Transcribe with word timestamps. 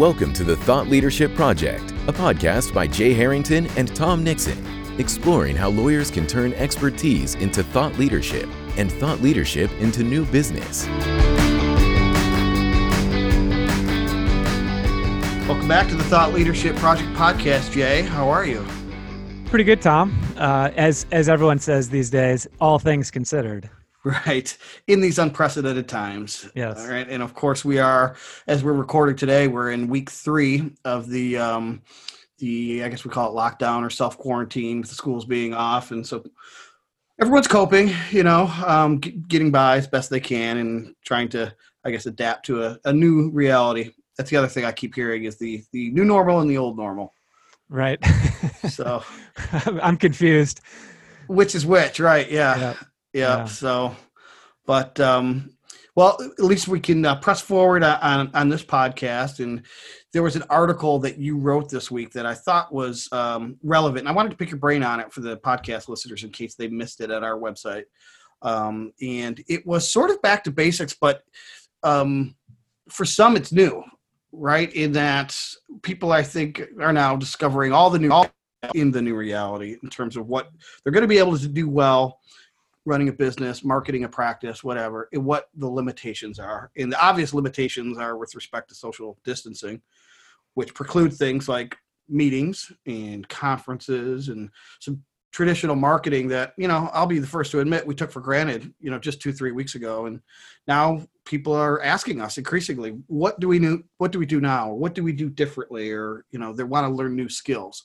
Welcome 0.00 0.32
to 0.32 0.44
the 0.44 0.56
Thought 0.56 0.88
Leadership 0.88 1.34
Project, 1.34 1.90
a 2.08 2.12
podcast 2.14 2.72
by 2.72 2.86
Jay 2.86 3.12
Harrington 3.12 3.66
and 3.76 3.94
Tom 3.94 4.24
Nixon, 4.24 4.64
exploring 4.98 5.54
how 5.54 5.68
lawyers 5.68 6.10
can 6.10 6.26
turn 6.26 6.54
expertise 6.54 7.34
into 7.34 7.62
thought 7.62 7.98
leadership 7.98 8.48
and 8.78 8.90
thought 8.90 9.20
leadership 9.20 9.70
into 9.72 10.02
new 10.02 10.24
business. 10.24 10.86
Welcome 15.46 15.68
back 15.68 15.86
to 15.90 15.96
the 15.96 16.04
Thought 16.04 16.32
Leadership 16.32 16.76
Project 16.76 17.10
podcast, 17.10 17.70
Jay. 17.70 18.00
How 18.00 18.26
are 18.30 18.46
you? 18.46 18.66
Pretty 19.44 19.64
good, 19.64 19.82
Tom. 19.82 20.18
Uh, 20.38 20.70
as 20.76 21.04
as 21.12 21.28
everyone 21.28 21.58
says 21.58 21.90
these 21.90 22.08
days, 22.08 22.46
all 22.58 22.78
things 22.78 23.10
considered. 23.10 23.68
Right. 24.04 24.56
In 24.86 25.00
these 25.02 25.18
unprecedented 25.18 25.86
times. 25.88 26.48
Yes. 26.54 26.80
All 26.80 26.88
right. 26.88 27.06
And 27.08 27.22
of 27.22 27.34
course, 27.34 27.64
we 27.66 27.78
are, 27.78 28.16
as 28.46 28.64
we're 28.64 28.72
recording 28.72 29.14
today, 29.14 29.46
we're 29.46 29.70
in 29.72 29.88
week 29.88 30.08
three 30.10 30.72
of 30.86 31.08
the, 31.10 31.36
um, 31.36 31.82
the, 32.38 32.82
I 32.82 32.88
guess 32.88 33.04
we 33.04 33.10
call 33.10 33.30
it 33.30 33.38
lockdown 33.38 33.82
or 33.84 33.90
self 33.90 34.16
quarantine 34.16 34.80
with 34.80 34.88
the 34.88 34.94
schools 34.94 35.26
being 35.26 35.52
off. 35.52 35.90
And 35.90 36.06
so 36.06 36.24
everyone's 37.20 37.46
coping, 37.46 37.90
you 38.10 38.22
know, 38.22 38.46
um, 38.66 39.02
g- 39.02 39.10
getting 39.28 39.50
by 39.50 39.76
as 39.76 39.86
best 39.86 40.08
they 40.08 40.20
can 40.20 40.56
and 40.56 40.94
trying 41.04 41.28
to, 41.30 41.54
I 41.84 41.90
guess, 41.90 42.06
adapt 42.06 42.46
to 42.46 42.62
a, 42.64 42.78
a 42.86 42.92
new 42.94 43.28
reality. 43.30 43.90
That's 44.16 44.30
the 44.30 44.36
other 44.38 44.48
thing 44.48 44.64
I 44.64 44.72
keep 44.72 44.94
hearing 44.94 45.24
is 45.24 45.36
the, 45.36 45.62
the 45.72 45.90
new 45.90 46.06
normal 46.06 46.40
and 46.40 46.50
the 46.50 46.56
old 46.56 46.78
normal. 46.78 47.12
Right. 47.68 48.02
So, 48.68 49.02
I'm 49.52 49.98
confused. 49.98 50.60
which 51.26 51.54
is 51.54 51.66
which, 51.66 52.00
right? 52.00 52.30
Yeah. 52.30 52.58
Yep. 52.58 52.76
Yeah, 53.12 53.38
Yeah. 53.38 53.44
so 53.46 53.96
but 54.66 54.98
um 55.00 55.50
well 55.96 56.16
at 56.20 56.44
least 56.44 56.68
we 56.68 56.78
can 56.80 57.04
uh, 57.04 57.16
press 57.16 57.40
forward 57.40 57.82
on 57.82 58.30
on 58.34 58.48
this 58.48 58.64
podcast. 58.64 59.40
And 59.42 59.62
there 60.12 60.22
was 60.22 60.36
an 60.36 60.44
article 60.50 60.98
that 61.00 61.18
you 61.18 61.36
wrote 61.36 61.68
this 61.70 61.90
week 61.90 62.12
that 62.12 62.26
i 62.26 62.34
thought 62.34 62.72
was 62.72 63.08
um, 63.12 63.56
relevant. 63.62 64.00
And 64.00 64.08
i 64.08 64.12
wanted 64.12 64.30
to 64.30 64.36
pick 64.36 64.50
your 64.50 64.58
brain 64.58 64.82
on 64.82 65.00
it 65.00 65.12
for 65.12 65.20
the 65.20 65.36
podcast 65.38 65.88
listeners 65.88 66.24
in 66.24 66.30
case 66.30 66.54
they 66.54 66.68
missed 66.68 67.00
it 67.00 67.10
at 67.10 67.22
our 67.22 67.38
website. 67.38 67.84
Um, 68.42 68.92
and 69.02 69.42
it 69.48 69.66
was 69.66 69.92
sort 69.92 70.10
of 70.10 70.22
back 70.22 70.44
to 70.44 70.50
basics 70.50 70.94
but 70.98 71.22
um, 71.82 72.34
for 72.88 73.04
some 73.04 73.36
it's 73.36 73.52
new 73.52 73.82
right? 74.32 74.72
In 74.72 74.92
that 74.92 75.36
people 75.82 76.12
i 76.12 76.22
think 76.22 76.62
are 76.80 76.92
now 76.92 77.16
discovering 77.16 77.72
all 77.72 77.90
the 77.90 77.98
new 77.98 78.10
all 78.12 78.30
in 78.74 78.90
the 78.92 79.02
new 79.02 79.16
reality 79.16 79.76
in 79.82 79.88
terms 79.90 80.16
of 80.16 80.28
what 80.28 80.50
they're 80.84 80.92
going 80.92 81.02
to 81.02 81.08
be 81.08 81.18
able 81.18 81.36
to 81.36 81.48
do 81.48 81.68
well 81.68 82.19
running 82.90 83.08
a 83.08 83.12
business, 83.12 83.64
marketing 83.64 84.04
a 84.04 84.08
practice, 84.08 84.62
whatever, 84.62 85.08
and 85.12 85.24
what 85.24 85.48
the 85.54 85.68
limitations 85.68 86.38
are. 86.38 86.70
And 86.76 86.92
the 86.92 87.00
obvious 87.00 87.32
limitations 87.32 87.96
are 87.96 88.18
with 88.18 88.34
respect 88.34 88.68
to 88.68 88.74
social 88.74 89.16
distancing, 89.24 89.80
which 90.54 90.74
preclude 90.74 91.14
things 91.14 91.48
like 91.48 91.76
meetings 92.08 92.72
and 92.86 93.26
conferences 93.28 94.28
and 94.28 94.50
some 94.80 95.02
traditional 95.32 95.76
marketing 95.76 96.26
that, 96.26 96.52
you 96.58 96.66
know, 96.66 96.90
I'll 96.92 97.06
be 97.06 97.20
the 97.20 97.26
first 97.26 97.52
to 97.52 97.60
admit 97.60 97.86
we 97.86 97.94
took 97.94 98.10
for 98.10 98.20
granted, 98.20 98.74
you 98.80 98.90
know, 98.90 98.98
just 98.98 99.22
two, 99.22 99.32
three 99.32 99.52
weeks 99.52 99.76
ago. 99.76 100.06
And 100.06 100.20
now 100.66 101.06
people 101.24 101.54
are 101.54 101.80
asking 101.82 102.20
us 102.20 102.36
increasingly, 102.36 102.98
what 103.06 103.38
do 103.38 103.46
we 103.46 103.60
do? 103.60 103.84
What 103.98 104.10
do 104.10 104.18
we 104.18 104.26
do 104.26 104.40
now? 104.40 104.72
What 104.72 104.94
do 104.94 105.04
we 105.04 105.12
do 105.12 105.30
differently? 105.30 105.92
Or, 105.92 106.24
you 106.32 106.40
know, 106.40 106.52
they 106.52 106.64
want 106.64 106.84
to 106.88 106.92
learn 106.92 107.14
new 107.14 107.28
skills. 107.28 107.84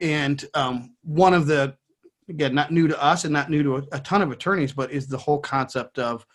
And 0.00 0.44
um, 0.54 0.94
one 1.02 1.34
of 1.34 1.48
the 1.48 1.76
again 2.28 2.54
not 2.54 2.70
new 2.70 2.88
to 2.88 3.02
us 3.02 3.24
and 3.24 3.32
not 3.32 3.50
new 3.50 3.62
to 3.62 3.76
a, 3.76 3.82
a 3.92 4.00
ton 4.00 4.22
of 4.22 4.30
attorneys 4.30 4.72
but 4.72 4.90
is 4.90 5.06
the 5.06 5.18
whole 5.18 5.38
concept 5.38 5.98
of 5.98 6.26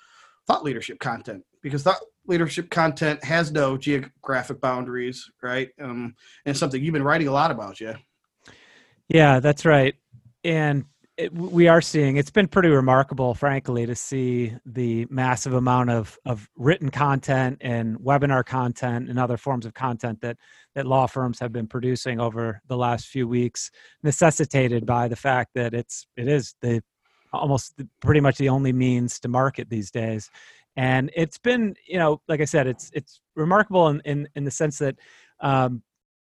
thought 0.47 0.63
leadership 0.63 0.99
content 0.99 1.43
because 1.61 1.83
thought 1.83 1.99
leadership 2.27 2.69
content 2.69 3.23
has 3.23 3.51
no 3.51 3.77
geographic 3.77 4.59
boundaries 4.61 5.29
right 5.41 5.69
um, 5.81 6.15
and 6.45 6.55
something 6.55 6.83
you've 6.83 6.93
been 6.93 7.03
writing 7.03 7.27
a 7.27 7.31
lot 7.31 7.51
about 7.51 7.79
yeah 7.79 7.95
Yeah, 9.09 9.39
that's 9.39 9.65
right. 9.65 9.95
And 10.43 10.85
it, 11.17 11.33
we 11.33 11.67
are 11.67 11.81
seeing 11.81 12.17
it's 12.17 12.31
been 12.31 12.47
pretty 12.47 12.69
remarkable, 12.69 13.35
frankly, 13.35 13.85
to 13.85 13.95
see 13.95 14.53
the 14.65 15.05
massive 15.09 15.53
amount 15.53 15.91
of 15.91 16.17
of 16.25 16.49
written 16.55 16.89
content 16.89 17.59
and 17.61 17.97
webinar 17.99 18.43
content 18.43 19.09
and 19.09 19.19
other 19.19 19.37
forms 19.37 19.65
of 19.65 19.73
content 19.73 20.21
that 20.21 20.37
that 20.73 20.87
law 20.87 21.05
firms 21.05 21.39
have 21.39 21.51
been 21.51 21.67
producing 21.67 22.19
over 22.19 22.61
the 22.67 22.77
last 22.77 23.07
few 23.07 23.27
weeks, 23.27 23.69
necessitated 24.01 24.85
by 24.85 25.07
the 25.07 25.15
fact 25.15 25.51
that 25.53 25.73
it's 25.73 26.07
it 26.17 26.27
is 26.27 26.55
the 26.61 26.81
almost 27.31 27.79
pretty 27.99 28.19
much 28.19 28.37
the 28.37 28.49
only 28.49 28.73
means 28.73 29.19
to 29.19 29.27
market 29.27 29.69
these 29.69 29.91
days. 29.91 30.29
And 30.75 31.11
it's 31.15 31.37
been, 31.37 31.75
you 31.87 31.99
know, 31.99 32.21
like 32.27 32.41
I 32.41 32.45
said, 32.45 32.65
it's 32.65 32.89
it's 32.93 33.21
remarkable 33.35 33.87
in 33.89 34.01
in, 34.05 34.27
in 34.35 34.45
the 34.45 34.51
sense 34.51 34.79
that 34.79 34.95
um, 35.41 35.83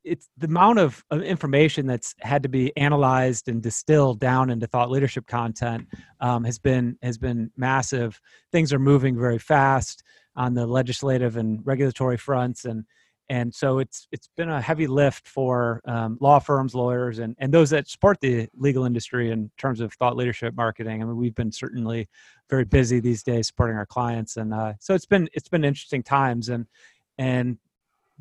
it's 0.03 0.29
the 0.37 0.47
amount 0.47 0.79
of, 0.79 1.03
of 1.11 1.21
information 1.21 1.85
that's 1.85 2.15
had 2.19 2.43
to 2.43 2.49
be 2.49 2.75
analyzed 2.77 3.47
and 3.47 3.61
distilled 3.61 4.19
down 4.19 4.49
into 4.49 4.67
thought 4.67 4.89
leadership 4.89 5.27
content 5.27 5.87
um, 6.19 6.43
has 6.43 6.59
been 6.59 6.97
has 7.01 7.17
been 7.17 7.51
massive. 7.55 8.19
Things 8.51 8.73
are 8.73 8.79
moving 8.79 9.17
very 9.17 9.39
fast 9.39 10.03
on 10.35 10.53
the 10.53 10.65
legislative 10.65 11.37
and 11.37 11.59
regulatory 11.65 12.17
fronts, 12.17 12.65
and 12.65 12.85
and 13.29 13.53
so 13.53 13.79
it's 13.79 14.07
it's 14.11 14.29
been 14.35 14.49
a 14.49 14.61
heavy 14.61 14.87
lift 14.87 15.27
for 15.27 15.81
um, 15.85 16.17
law 16.19 16.39
firms, 16.39 16.73
lawyers, 16.73 17.19
and 17.19 17.35
and 17.39 17.53
those 17.53 17.69
that 17.69 17.87
support 17.87 18.19
the 18.21 18.47
legal 18.55 18.85
industry 18.85 19.31
in 19.31 19.51
terms 19.57 19.79
of 19.79 19.93
thought 19.93 20.17
leadership 20.17 20.55
marketing. 20.55 21.01
I 21.01 21.05
mean, 21.05 21.17
we've 21.17 21.35
been 21.35 21.51
certainly 21.51 22.09
very 22.49 22.65
busy 22.65 22.99
these 22.99 23.23
days 23.23 23.47
supporting 23.47 23.77
our 23.77 23.85
clients, 23.85 24.37
and 24.37 24.53
uh, 24.53 24.73
so 24.79 24.95
it's 24.95 25.05
been 25.05 25.29
it's 25.33 25.49
been 25.49 25.63
interesting 25.63 26.03
times. 26.03 26.49
And 26.49 26.65
and 27.17 27.57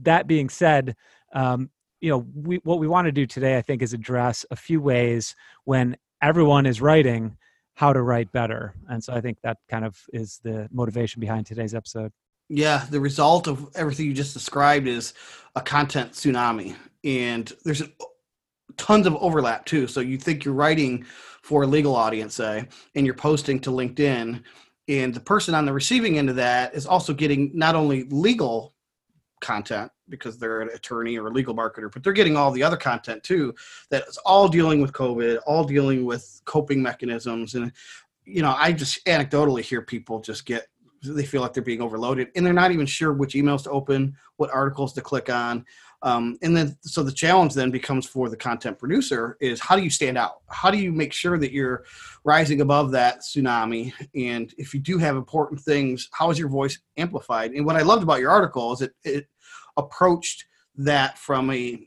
that 0.02 0.26
being 0.26 0.48
said, 0.48 0.96
um, 1.32 1.70
you 2.00 2.10
know, 2.10 2.26
we, 2.34 2.56
what 2.64 2.78
we 2.78 2.88
want 2.88 3.06
to 3.06 3.12
do 3.12 3.26
today, 3.26 3.56
I 3.56 3.62
think, 3.62 3.82
is 3.82 3.92
address 3.92 4.46
a 4.50 4.56
few 4.56 4.80
ways 4.80 5.34
when 5.64 5.96
everyone 6.22 6.66
is 6.66 6.80
writing 6.80 7.36
how 7.74 7.92
to 7.92 8.02
write 8.02 8.30
better. 8.32 8.74
And 8.88 9.02
so 9.02 9.12
I 9.12 9.20
think 9.20 9.38
that 9.42 9.58
kind 9.70 9.84
of 9.84 9.98
is 10.12 10.40
the 10.42 10.68
motivation 10.70 11.20
behind 11.20 11.46
today's 11.46 11.74
episode. 11.74 12.12
yeah 12.50 12.84
the 12.90 13.00
result 13.00 13.46
of 13.46 13.68
everything 13.74 14.06
you 14.06 14.12
just 14.12 14.34
described 14.34 14.86
is 14.88 15.14
a 15.54 15.60
content 15.60 16.12
tsunami 16.12 16.74
and 17.04 17.52
there's 17.64 17.82
tons 18.76 19.06
of 19.06 19.14
overlap 19.16 19.64
too 19.64 19.86
so 19.86 20.00
you 20.00 20.18
think 20.18 20.44
you're 20.44 20.52
writing 20.52 21.04
for 21.42 21.62
a 21.62 21.66
legal 21.66 21.94
audience 21.94 22.34
say 22.34 22.66
and 22.94 23.06
you're 23.06 23.14
posting 23.14 23.60
to 23.60 23.70
linkedin 23.70 24.42
and 24.88 25.14
the 25.14 25.20
person 25.20 25.54
on 25.54 25.64
the 25.64 25.72
receiving 25.72 26.18
end 26.18 26.28
of 26.28 26.36
that 26.36 26.74
is 26.74 26.86
also 26.86 27.14
getting 27.14 27.50
not 27.54 27.74
only 27.76 28.02
legal 28.10 28.74
content 29.40 29.90
because 30.10 30.38
they're 30.38 30.60
an 30.60 30.70
attorney 30.74 31.18
or 31.18 31.28
a 31.28 31.32
legal 31.32 31.54
marketer 31.54 31.90
but 31.92 32.02
they're 32.02 32.12
getting 32.12 32.36
all 32.36 32.50
the 32.50 32.62
other 32.62 32.76
content 32.76 33.22
too 33.22 33.54
that's 33.88 34.16
all 34.18 34.48
dealing 34.48 34.80
with 34.80 34.92
covid 34.92 35.38
all 35.46 35.64
dealing 35.64 36.04
with 36.04 36.42
coping 36.44 36.82
mechanisms. 36.82 37.54
And 37.54 37.72
you 38.24 38.42
know 38.42 38.54
i 38.58 38.72
just 38.72 39.04
anecdotally 39.06 39.62
hear 39.62 39.82
people 39.82 40.20
just 40.20 40.44
get 40.44 40.66
they 41.02 41.24
feel 41.24 41.40
like 41.40 41.52
they're 41.52 41.62
being 41.62 41.80
overloaded 41.80 42.28
and 42.34 42.44
they're 42.44 42.52
not 42.52 42.72
even 42.72 42.86
sure 42.86 43.12
which 43.12 43.34
emails 43.34 43.62
to 43.64 43.70
open 43.70 44.16
what 44.36 44.50
articles 44.50 44.92
to 44.94 45.00
click 45.00 45.30
on. 45.30 45.64
Um, 46.02 46.38
and 46.40 46.56
then 46.56 46.76
so 46.80 47.02
the 47.02 47.12
challenge 47.12 47.52
then 47.54 47.70
becomes 47.70 48.06
for 48.06 48.30
the 48.30 48.36
content 48.36 48.78
producer 48.78 49.36
is 49.40 49.60
how 49.60 49.76
do 49.76 49.82
you 49.82 49.90
stand 49.90 50.16
out? 50.16 50.40
How 50.48 50.70
do 50.70 50.78
you 50.78 50.92
make 50.92 51.12
sure 51.12 51.36
that 51.38 51.52
you're 51.52 51.84
rising 52.24 52.62
above 52.62 52.90
that 52.92 53.20
tsunami? 53.20 53.92
And 54.14 54.52
if 54.56 54.72
you 54.72 54.80
do 54.80 54.98
have 54.98 55.16
important 55.16 55.60
things 55.60 56.08
how 56.12 56.30
is 56.30 56.38
your 56.38 56.48
voice 56.48 56.78
amplified? 56.96 57.52
And 57.52 57.66
what 57.66 57.76
i 57.76 57.82
loved 57.82 58.02
about 58.02 58.20
your 58.20 58.30
article 58.30 58.72
is 58.72 58.82
it, 58.82 58.92
it 59.04 59.26
approached 59.76 60.44
that 60.76 61.18
from 61.18 61.50
a 61.50 61.86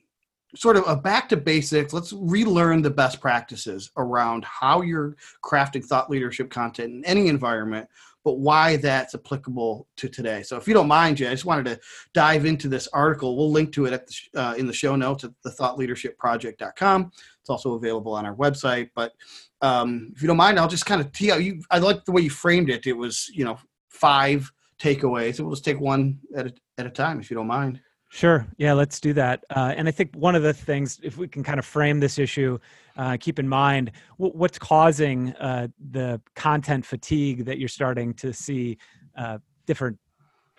sort 0.55 0.77
of 0.77 0.83
a 0.87 0.95
back 0.95 1.27
to 1.27 1.35
basics 1.35 1.93
let's 1.93 2.13
relearn 2.13 2.81
the 2.81 2.89
best 2.89 3.19
practices 3.19 3.89
around 3.97 4.45
how 4.45 4.81
you're 4.81 5.15
crafting 5.43 5.83
thought 5.83 6.11
leadership 6.11 6.51
content 6.51 6.93
in 6.93 7.05
any 7.05 7.27
environment 7.27 7.87
but 8.23 8.39
why 8.39 8.77
that's 8.77 9.15
applicable 9.15 9.87
to 9.97 10.07
today. 10.07 10.43
So 10.43 10.55
if 10.55 10.67
you 10.67 10.73
don't 10.73 10.87
mind, 10.87 11.17
Jay, 11.17 11.27
I 11.27 11.31
just 11.31 11.45
wanted 11.45 11.65
to 11.65 11.79
dive 12.13 12.45
into 12.45 12.69
this 12.69 12.87
article. 12.93 13.35
We'll 13.35 13.51
link 13.51 13.73
to 13.73 13.85
it 13.85 13.93
at 13.93 14.07
the, 14.07 14.41
uh, 14.41 14.53
in 14.53 14.65
the 14.65 14.73
show 14.73 14.95
notes 14.95 15.25
at 15.25 15.31
thethoughtleadershipproject.com. 15.45 17.11
It's 17.41 17.49
also 17.49 17.73
available 17.73 18.13
on 18.13 18.25
our 18.25 18.35
website. 18.35 18.91
But 18.95 19.13
um, 19.61 20.13
if 20.15 20.21
you 20.21 20.27
don't 20.27 20.37
mind, 20.37 20.57
I'll 20.57 20.69
just 20.69 20.85
kind 20.85 21.01
of 21.01 21.11
tee 21.11 21.31
out. 21.31 21.43
You, 21.43 21.61
I 21.69 21.79
like 21.79 22.05
the 22.05 22.13
way 22.13 22.21
you 22.21 22.29
framed 22.29 22.69
it. 22.69 22.87
It 22.87 22.93
was, 22.93 23.29
you 23.33 23.43
know, 23.43 23.57
five 23.89 24.49
takeaways. 24.79 25.35
So 25.35 25.43
we'll 25.43 25.53
just 25.53 25.65
take 25.65 25.79
one 25.79 26.19
at 26.35 26.47
a, 26.47 26.53
at 26.77 26.85
a 26.85 26.89
time, 26.89 27.19
if 27.19 27.29
you 27.29 27.35
don't 27.35 27.47
mind. 27.47 27.79
Sure. 28.09 28.45
Yeah, 28.57 28.73
let's 28.73 28.99
do 28.99 29.11
that. 29.13 29.43
Uh, 29.49 29.73
and 29.75 29.87
I 29.87 29.91
think 29.91 30.13
one 30.15 30.35
of 30.35 30.43
the 30.43 30.53
things, 30.53 30.99
if 31.01 31.17
we 31.17 31.27
can 31.27 31.43
kind 31.43 31.57
of 31.57 31.65
frame 31.65 31.99
this 31.99 32.19
issue, 32.19 32.59
uh, 32.95 33.17
keep 33.19 33.39
in 33.39 33.49
mind 33.49 33.91
w- 34.19 34.37
what's 34.37 34.59
causing 34.59 35.33
uh, 35.37 35.67
the 35.91 36.21
content 36.35 36.85
fatigue 36.85 37.45
that 37.45 37.57
you're 37.57 37.67
starting 37.67 38.13
to 38.15 38.31
see 38.31 38.77
uh, 39.17 39.39
different 39.65 39.97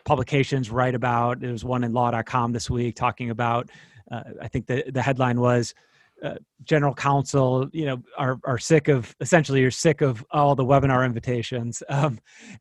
publications 0.05 0.69
write 0.69 0.97
about. 0.97 1.39
There 1.39 1.53
was 1.53 1.65
one 1.65 1.85
in 1.85 1.93
law.com 1.93 2.53
this 2.53 2.69
week 2.69 2.97
talking 2.97 3.31
about, 3.31 3.71
uh, 4.11 4.23
I 4.43 4.49
think 4.49 4.67
the, 4.67 4.85
the 4.93 5.01
headline 5.01 5.41
was, 5.41 5.75
uh, 6.23 6.37
general 6.63 6.95
counsel, 6.95 7.69
you 7.73 7.85
know, 7.85 8.03
are 8.17 8.39
are 8.45 8.59
sick 8.59 8.89
of 8.89 9.15
essentially 9.21 9.61
you're 9.61 9.71
sick 9.71 10.01
of 10.01 10.25
all 10.31 10.55
the 10.55 10.65
webinar 10.65 11.05
invitations, 11.05 11.83
um, 11.89 12.19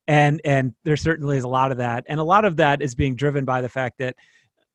and 0.08 0.42
and 0.44 0.74
there 0.84 0.98
certainly 0.98 1.38
is 1.38 1.44
a 1.44 1.50
lot 1.50 1.72
of 1.72 1.78
that, 1.78 2.04
and 2.08 2.20
a 2.20 2.24
lot 2.24 2.46
of 2.46 2.58
that 2.58 2.82
is 2.82 2.96
being 2.96 3.16
driven 3.16 3.46
by 3.46 3.62
the 3.62 3.70
fact 3.70 3.98
that 4.00 4.16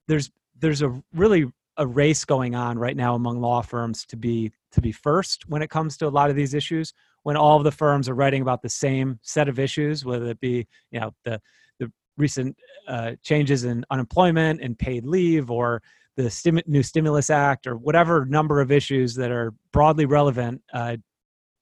there's 0.07 0.31
there's 0.59 0.83
a 0.83 1.03
really 1.15 1.47
a 1.77 1.87
race 1.87 2.25
going 2.25 2.55
on 2.55 2.79
right 2.79 2.97
now 2.97 3.15
among 3.15 3.41
law 3.41 3.63
firms 3.63 4.05
to 4.07 4.17
be 4.17 4.51
to 4.73 4.81
be 4.81 4.93
first 4.93 5.49
when 5.49 5.63
it 5.63 5.71
comes 5.71 5.97
to 5.97 6.07
a 6.07 6.11
lot 6.11 6.31
of 6.31 6.37
these 6.37 6.55
issues. 6.55 6.93
When 7.25 7.37
all 7.37 7.59
of 7.59 7.65
the 7.65 7.73
firms 7.73 8.09
are 8.09 8.15
writing 8.15 8.43
about 8.43 8.63
the 8.63 8.71
same 8.71 9.19
set 9.23 9.49
of 9.49 9.59
issues 9.59 10.05
whether 10.05 10.27
it 10.27 10.41
be 10.41 10.67
you 10.91 11.01
know 11.01 11.13
the 11.25 11.41
the 11.79 11.93
recent 12.17 12.57
uh, 12.87 13.13
changes 13.23 13.65
in 13.65 13.85
unemployment 13.91 14.63
and 14.63 14.79
paid 14.79 15.05
leave 15.05 15.51
or 15.51 15.83
the 16.19 16.63
new 16.67 16.83
stimulus 16.83 17.31
act 17.31 17.67
or 17.67 17.77
whatever 17.77 18.27
number 18.27 18.61
of 18.61 18.71
issues 18.71 19.15
that 19.15 19.31
are 19.31 19.55
broadly 19.73 20.05
relevant 20.05 20.61
uh, 20.75 20.97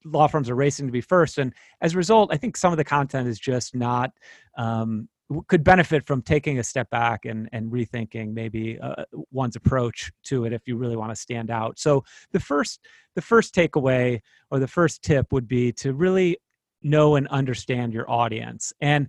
law 0.05 0.27
firms 0.27 0.49
are 0.49 0.55
racing 0.55 0.87
to 0.87 0.93
be 0.93 1.01
first. 1.01 1.39
And 1.39 1.53
as 1.81 1.95
a 1.95 1.97
result 1.97 2.33
i 2.33 2.37
think 2.37 2.57
some 2.57 2.73
of 2.73 2.79
the 2.79 2.85
content 2.85 3.29
is 3.29 3.39
just 3.39 3.75
not 3.75 4.11
um, 4.57 5.09
could 5.49 5.65
benefit 5.65 6.07
from 6.07 6.23
taking 6.23 6.59
a 6.59 6.65
step 6.65 6.89
back 6.91 7.25
and, 7.25 7.49
and 7.53 7.71
rethinking 7.71 8.33
maybe 8.33 8.79
uh, 8.81 9.05
one's 9.31 9.57
approach 9.57 10.13
to 10.25 10.45
it 10.45 10.53
if 10.53 10.63
you 10.67 10.77
really 10.77 10.97
want 10.97 11.11
to 11.11 11.17
stand 11.17 11.51
out. 11.51 11.79
So 11.79 12.05
the 12.33 12.41
first 12.41 12.81
the 13.15 13.23
first 13.23 13.55
takeaway 13.55 14.21
or 14.51 14.59
the 14.59 14.69
first 14.69 15.03
tip 15.03 15.33
would 15.33 15.49
be 15.49 15.73
to 15.73 15.95
really 15.95 16.39
know 16.83 17.17
and 17.17 17.27
understand 17.29 17.93
your 17.93 18.09
audience. 18.11 18.73
And 18.81 19.09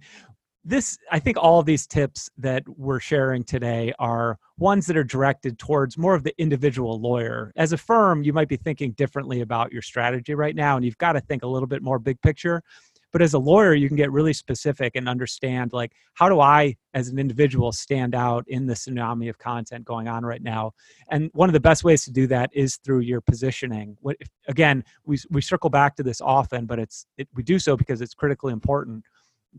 this 0.68 0.98
i 1.12 1.20
think 1.20 1.38
all 1.38 1.60
of 1.60 1.66
these 1.66 1.88
tips 1.88 2.30
that 2.38 2.64
we're 2.68 3.00
sharing 3.00 3.44
today 3.44 3.94
are 4.00 4.38
ones 4.58 4.88
that 4.88 4.98
are 4.98 5.04
directed 5.04 5.60
towards 5.60 5.98
more 5.98 6.16
of 6.16 6.24
the 6.24 6.34
individual 6.42 7.00
lawyer. 7.00 7.52
As 7.56 7.74
a 7.74 7.78
firm 7.78 8.24
you 8.24 8.34
might 8.34 8.48
be 8.48 8.58
thinking 8.58 8.92
differently 8.94 9.42
about 9.42 9.72
your 9.72 9.82
strategy 9.82 10.34
right 10.34 10.56
now 10.56 10.76
and 10.76 10.86
you've 10.86 10.98
got 10.98 11.14
to 11.14 11.22
think 11.22 11.44
a 11.44 11.48
little 11.48 11.68
bit 11.68 11.82
more 11.84 12.00
big 12.00 12.20
picture. 12.22 12.64
But 13.14 13.22
as 13.22 13.34
a 13.34 13.40
lawyer 13.40 13.74
you 13.74 13.88
can 13.88 13.98
get 13.98 14.12
really 14.12 14.34
specific 14.34 14.96
and 14.96 15.08
understand 15.08 15.74
like 15.74 15.94
how 16.16 16.28
do 16.28 16.40
i 16.40 16.76
as 16.94 17.10
an 17.10 17.20
individual 17.20 17.72
stand 17.72 18.16
out 18.16 18.44
in 18.48 18.66
the 18.66 18.74
tsunami 18.74 19.30
of 19.30 19.38
content 19.38 19.86
going 19.86 20.08
on 20.08 20.26
right 20.26 20.42
now? 20.42 20.72
And 21.10 21.30
one 21.34 21.50
of 21.50 21.54
the 21.54 21.60
best 21.60 21.84
ways 21.84 22.04
to 22.06 22.12
do 22.12 22.26
that 22.28 22.50
is 22.54 22.78
through 22.78 23.02
your 23.02 23.22
positioning. 23.22 23.96
Again 24.48 24.84
we, 25.06 25.20
we 25.30 25.42
circle 25.42 25.70
back 25.70 25.96
to 25.98 26.04
this 26.04 26.20
often 26.20 26.66
but 26.66 26.80
it's 26.80 27.06
it, 27.18 27.28
we 27.36 27.44
do 27.44 27.60
so 27.60 27.78
because 27.78 28.02
it's 28.02 28.16
critically 28.16 28.54
important 28.54 29.06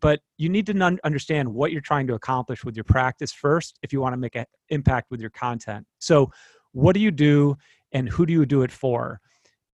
but 0.01 0.21
you 0.37 0.49
need 0.49 0.67
to 0.67 0.99
understand 1.05 1.53
what 1.53 1.73
you're 1.73 1.81
trying 1.81 2.07
to 2.07 2.15
accomplish 2.15 2.65
with 2.65 2.77
your 2.77 2.85
practice 2.85 3.33
first 3.33 3.79
if 3.83 3.93
you 3.93 4.01
want 4.01 4.13
to 4.13 4.19
make 4.19 4.37
an 4.37 4.47
impact 4.69 5.11
with 5.11 5.21
your 5.21 5.31
content. 5.31 5.87
So 5.99 6.31
what 6.73 6.95
do 6.95 7.01
you 7.01 7.11
do 7.11 7.57
and 7.93 8.09
who 8.09 8.27
do 8.27 8.33
you 8.33 8.47
do 8.47 8.63
it 8.63 8.71
for? 8.71 9.21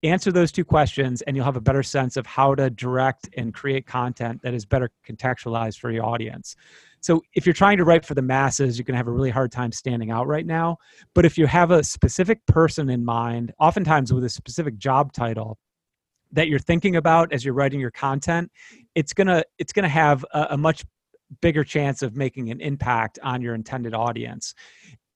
Answer 0.02 0.32
those 0.32 0.52
two 0.52 0.64
questions 0.64 1.22
and 1.24 1.36
you'll 1.36 1.46
have 1.46 1.58
a 1.58 1.62
better 1.62 1.84
sense 1.84 2.16
of 2.16 2.26
how 2.26 2.56
to 2.56 2.70
direct 2.70 3.30
and 3.38 3.54
create 3.54 3.86
content 3.86 4.42
that 4.44 4.54
is 4.54 4.66
better 4.66 4.90
contextualized 5.08 5.78
for 5.78 5.92
your 5.92 6.06
audience. 6.06 6.56
So 7.02 7.22
if 7.34 7.46
you're 7.46 7.54
trying 7.54 7.78
to 7.78 7.86
write 7.86 8.06
for 8.06 8.14
the 8.14 8.22
masses 8.22 8.78
you're 8.78 8.86
going 8.86 8.94
to 8.94 8.98
have 8.98 9.08
a 9.08 9.12
really 9.12 9.30
hard 9.30 9.52
time 9.52 9.72
standing 9.72 10.12
out 10.12 10.28
right 10.28 10.46
now 10.46 10.78
but 11.14 11.26
if 11.26 11.38
you 11.38 11.48
have 11.48 11.72
a 11.72 11.84
specific 11.84 12.46
person 12.46 12.90
in 12.90 13.04
mind 13.06 13.54
oftentimes 13.60 14.12
with 14.12 14.24
a 14.24 14.30
specific 14.30 14.78
job 14.78 15.14
title 15.14 15.58
that 16.32 16.48
you're 16.48 16.60
thinking 16.60 16.96
about 16.96 17.34
as 17.34 17.44
you're 17.44 17.54
writing 17.54 17.80
your 17.80 17.92
content 17.92 18.52
it's 18.96 19.14
gonna 19.14 19.44
it's 19.58 19.74
gonna 19.74 19.90
have 19.90 20.26
a, 20.34 20.48
a 20.52 20.58
much 20.58 20.84
bigger 21.42 21.64
chance 21.64 22.02
of 22.02 22.16
making 22.16 22.50
an 22.52 22.62
impact 22.62 23.20
on 23.24 23.42
your 23.42 23.56
intended 23.56 23.94
audience. 23.94 24.54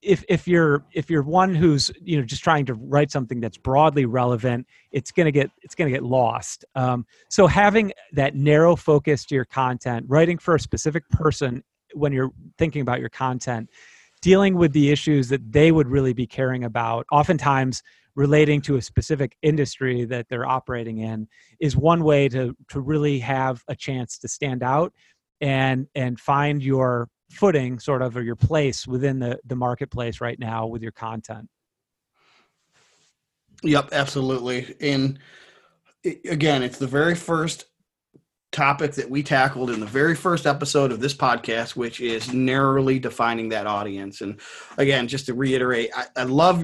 If 0.02 0.24
if 0.28 0.48
you're 0.48 0.84
if 0.94 1.10
you're 1.10 1.24
one 1.24 1.56
who's 1.56 1.90
you 2.02 2.18
know 2.18 2.26
just 2.26 2.44
trying 2.44 2.66
to 2.66 2.74
write 2.74 3.10
something 3.10 3.40
that's 3.40 3.58
broadly 3.58 4.06
relevant 4.06 4.68
it's 4.92 5.12
to 5.26 5.32
get 5.32 5.50
it's 5.62 5.76
to 5.90 5.96
get 5.96 6.04
lost. 6.04 6.66
Um, 6.76 7.06
so 7.30 7.48
having 7.48 7.94
that 8.12 8.36
narrow 8.36 8.76
focus 8.76 9.26
to 9.26 9.36
your 9.36 9.46
content 9.46 10.06
writing 10.10 10.38
for 10.38 10.56
a 10.56 10.60
specific 10.60 11.08
person 11.10 11.64
when 11.94 12.12
you're 12.12 12.32
thinking 12.58 12.82
about 12.82 13.00
your 13.00 13.10
content 13.10 13.70
dealing 14.24 14.56
with 14.56 14.72
the 14.72 14.90
issues 14.90 15.28
that 15.28 15.52
they 15.52 15.70
would 15.72 15.90
really 15.90 16.14
be 16.14 16.26
caring 16.26 16.64
about 16.64 17.06
oftentimes 17.12 17.84
relating 18.16 18.62
to 18.62 18.78
a 18.78 18.82
specific 18.82 19.36
industry 19.42 20.06
that 20.06 20.30
they're 20.30 20.48
operating 20.48 21.00
in 21.00 21.28
is 21.60 21.76
one 21.76 22.04
way 22.04 22.30
to 22.30 22.56
to 22.70 22.80
really 22.80 23.20
have 23.20 23.62
a 23.68 23.76
chance 23.76 24.18
to 24.18 24.28
stand 24.28 24.64
out 24.64 24.94
and 25.42 25.88
and 25.94 26.20
find 26.20 26.64
your 26.64 27.10
footing 27.32 27.80
sort 27.80 28.02
of 28.02 28.16
or 28.16 28.22
your 28.22 28.38
place 28.38 28.88
within 28.88 29.20
the 29.20 29.38
the 29.46 29.58
marketplace 29.58 30.22
right 30.22 30.40
now 30.40 30.66
with 30.66 30.82
your 30.82 30.94
content. 30.94 31.50
Yep 33.62 33.90
absolutely. 33.92 34.74
And 34.80 35.20
again 36.30 36.64
it's 36.64 36.78
the 36.78 36.88
very 36.88 37.16
first 37.16 37.66
topic 38.54 38.94
that 38.94 39.10
we 39.10 39.22
tackled 39.22 39.70
in 39.70 39.80
the 39.80 39.86
very 39.86 40.16
first 40.16 40.46
episode 40.46 40.92
of 40.92 41.02
this 41.02 41.14
podcast, 41.14 41.76
which 41.76 42.00
is 42.00 42.34
narrowly 42.34 43.00
defining 43.00 43.50
that 43.50 43.68
audience. 43.68 44.22
And 44.22 44.40
again, 44.78 45.08
just 45.08 45.26
to 45.26 45.34
reiterate, 45.34 45.90
I, 45.96 46.06
I 46.16 46.24
love 46.24 46.64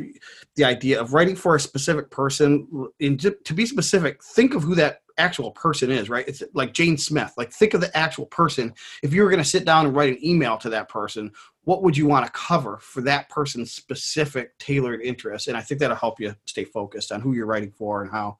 the 0.56 0.64
idea 0.64 1.02
of 1.02 1.14
writing 1.14 1.36
for 1.36 1.56
a 1.56 1.60
specific 1.60 2.10
person. 2.12 2.88
And 3.02 3.20
to, 3.20 3.32
to, 3.32 3.54
be 3.54 3.66
specific, 3.66 4.24
think 4.24 4.54
of 4.54 4.64
who 4.64 4.76
that 4.76 5.02
actual 5.18 5.52
person 5.52 5.92
is, 5.92 6.10
right? 6.10 6.28
It's 6.28 6.44
like 6.54 6.74
Jane 6.74 6.98
Smith. 6.98 7.34
Like, 7.38 7.52
think 7.52 7.74
of 7.74 7.82
the 7.82 7.96
actual 7.98 8.28
person. 8.28 8.74
If 9.04 9.14
you 9.14 9.24
were 9.24 9.30
going 9.30 9.44
to 9.44 9.50
sit 9.50 9.66
down 9.66 9.86
and 9.86 9.96
write 9.96 10.14
an 10.14 10.26
email 10.26 10.58
to 10.60 10.70
that 10.70 10.90
person, 10.90 11.32
what 11.64 11.84
would 11.84 11.98
you 11.98 12.06
want 12.06 12.26
to 12.26 12.32
cover 12.32 12.78
for 12.78 13.02
that 13.02 13.30
person's 13.30 13.72
specific 13.72 14.58
tailored 14.60 15.02
interest? 15.02 15.48
And 15.48 15.58
I 15.58 15.62
think 15.62 15.80
that'll 15.80 15.98
help 15.98 16.20
you 16.20 16.36
stay 16.46 16.64
focused 16.64 17.12
on 17.12 17.20
who 17.20 17.34
you're 17.34 17.46
writing 17.46 17.72
for 17.72 18.02
and 18.02 18.12
how. 18.12 18.38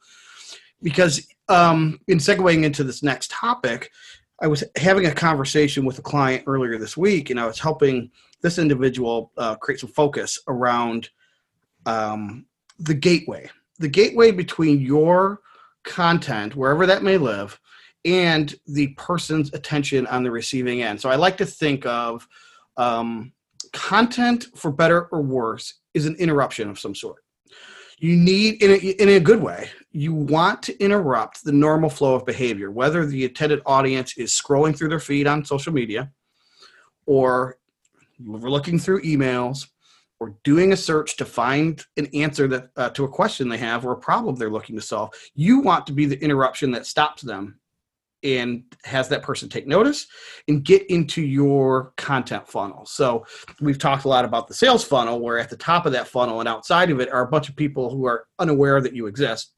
Because 0.82 1.28
um, 1.50 2.00
in 2.08 2.18
segueing 2.20 2.64
into 2.64 2.84
this 2.84 3.04
next 3.04 3.32
topic, 3.32 3.92
I 4.42 4.48
was 4.48 4.64
having 4.78 5.06
a 5.06 5.14
conversation 5.14 5.86
with 5.86 6.00
a 6.00 6.04
client 6.04 6.44
earlier 6.48 6.78
this 6.78 6.96
week, 6.96 7.30
and 7.30 7.40
I 7.40 7.46
was 7.46 7.60
helping 7.60 8.12
this 8.42 8.58
individual 8.58 9.32
uh, 9.38 9.56
create 9.56 9.82
some 9.82 9.90
focus 9.90 10.40
around 10.48 11.10
um, 11.86 12.46
the 12.80 12.94
gateway, 12.94 13.50
the 13.80 13.90
gateway 13.90 14.32
between 14.32 14.80
your 14.80 15.42
content, 15.84 16.56
wherever 16.56 16.86
that 16.86 17.04
may 17.04 17.18
live, 17.18 17.60
and 18.06 18.56
the 18.68 18.88
person's 18.90 19.54
attention 19.54 20.08
on 20.08 20.24
the 20.24 20.32
receiving 20.32 20.82
end. 20.84 21.02
So 21.02 21.10
I 21.10 21.16
like 21.16 21.36
to 21.38 21.46
think 21.46 21.86
of 21.86 22.26
um, 22.78 23.34
content, 23.74 24.48
for 24.56 24.72
better 24.72 25.08
or 25.12 25.22
worse, 25.22 25.74
is 25.94 26.06
an 26.06 26.16
interruption 26.16 26.70
of 26.70 26.80
some 26.80 26.96
sort. 26.96 27.24
You 28.00 28.16
need, 28.16 28.64
in 28.64 28.72
a, 28.72 28.76
in 28.76 29.10
a 29.10 29.20
good 29.20 29.42
way, 29.42 29.70
you 29.92 30.14
want 30.14 30.64
to 30.64 30.84
interrupt 30.84 31.44
the 31.44 31.52
normal 31.52 31.90
flow 31.90 32.16
of 32.16 32.26
behavior, 32.26 32.72
whether 32.72 33.06
the 33.06 33.26
intended 33.26 33.62
audience 33.66 34.18
is 34.18 34.32
scrolling 34.32 34.76
through 34.76 34.90
their 34.90 35.02
feed 35.02 35.28
on 35.28 35.44
social 35.44 35.74
media 35.74 36.10
or 37.06 37.58
looking 38.20 38.80
through 38.80 39.02
emails 39.02 39.68
or 40.20 40.36
doing 40.44 40.72
a 40.72 40.78
search 40.78 41.18
to 41.18 41.26
find 41.26 41.86
an 41.98 42.08
answer 42.14 42.48
that 42.48 42.70
uh, 42.78 42.90
to 42.92 43.04
a 43.04 43.10
question 43.10 43.50
they 43.50 43.58
have 43.58 43.86
or 43.86 43.92
a 43.94 43.98
problem 43.98 44.36
they're 44.36 44.50
looking 44.50 44.76
to 44.76 44.82
solve. 44.82 45.14
You 45.34 45.60
want 45.60 45.86
to 45.88 45.94
be 45.94 46.06
the 46.06 46.22
interruption 46.22 46.72
that 46.72 46.86
stops 46.86 47.22
them 47.22 47.60
and 48.24 48.64
has 48.84 49.08
that 49.10 49.24
person 49.24 49.48
take 49.48 49.68
notice 49.68 50.08
and 50.48 50.64
get 50.64 50.86
into 50.90 51.22
your 51.22 51.94
content 51.96 52.48
funnel. 52.48 52.86
So 52.86 53.26
we've 53.62 53.78
talked 53.78 54.06
a 54.06 54.10
lot 54.10 54.26
about 54.26 54.48
the 54.48 54.54
sales 54.54 54.84
funnel 54.84 55.20
where 55.20 55.40
at 55.40 55.50
the 55.50 55.58
top 55.58 55.86
of 55.86 55.92
that 55.94 56.08
funnel 56.08 56.40
and 56.40 56.50
outside 56.50 56.92
of 56.92 57.00
it 57.00 57.12
are 57.12 57.22
a 57.22 57.30
bunch 57.30 57.50
of 57.50 57.56
people 57.56 57.90
who 57.90 58.06
are 58.06 58.26
unaware 58.40 58.82
that 58.82 58.94
you 58.94 59.08
exist. 59.08 59.54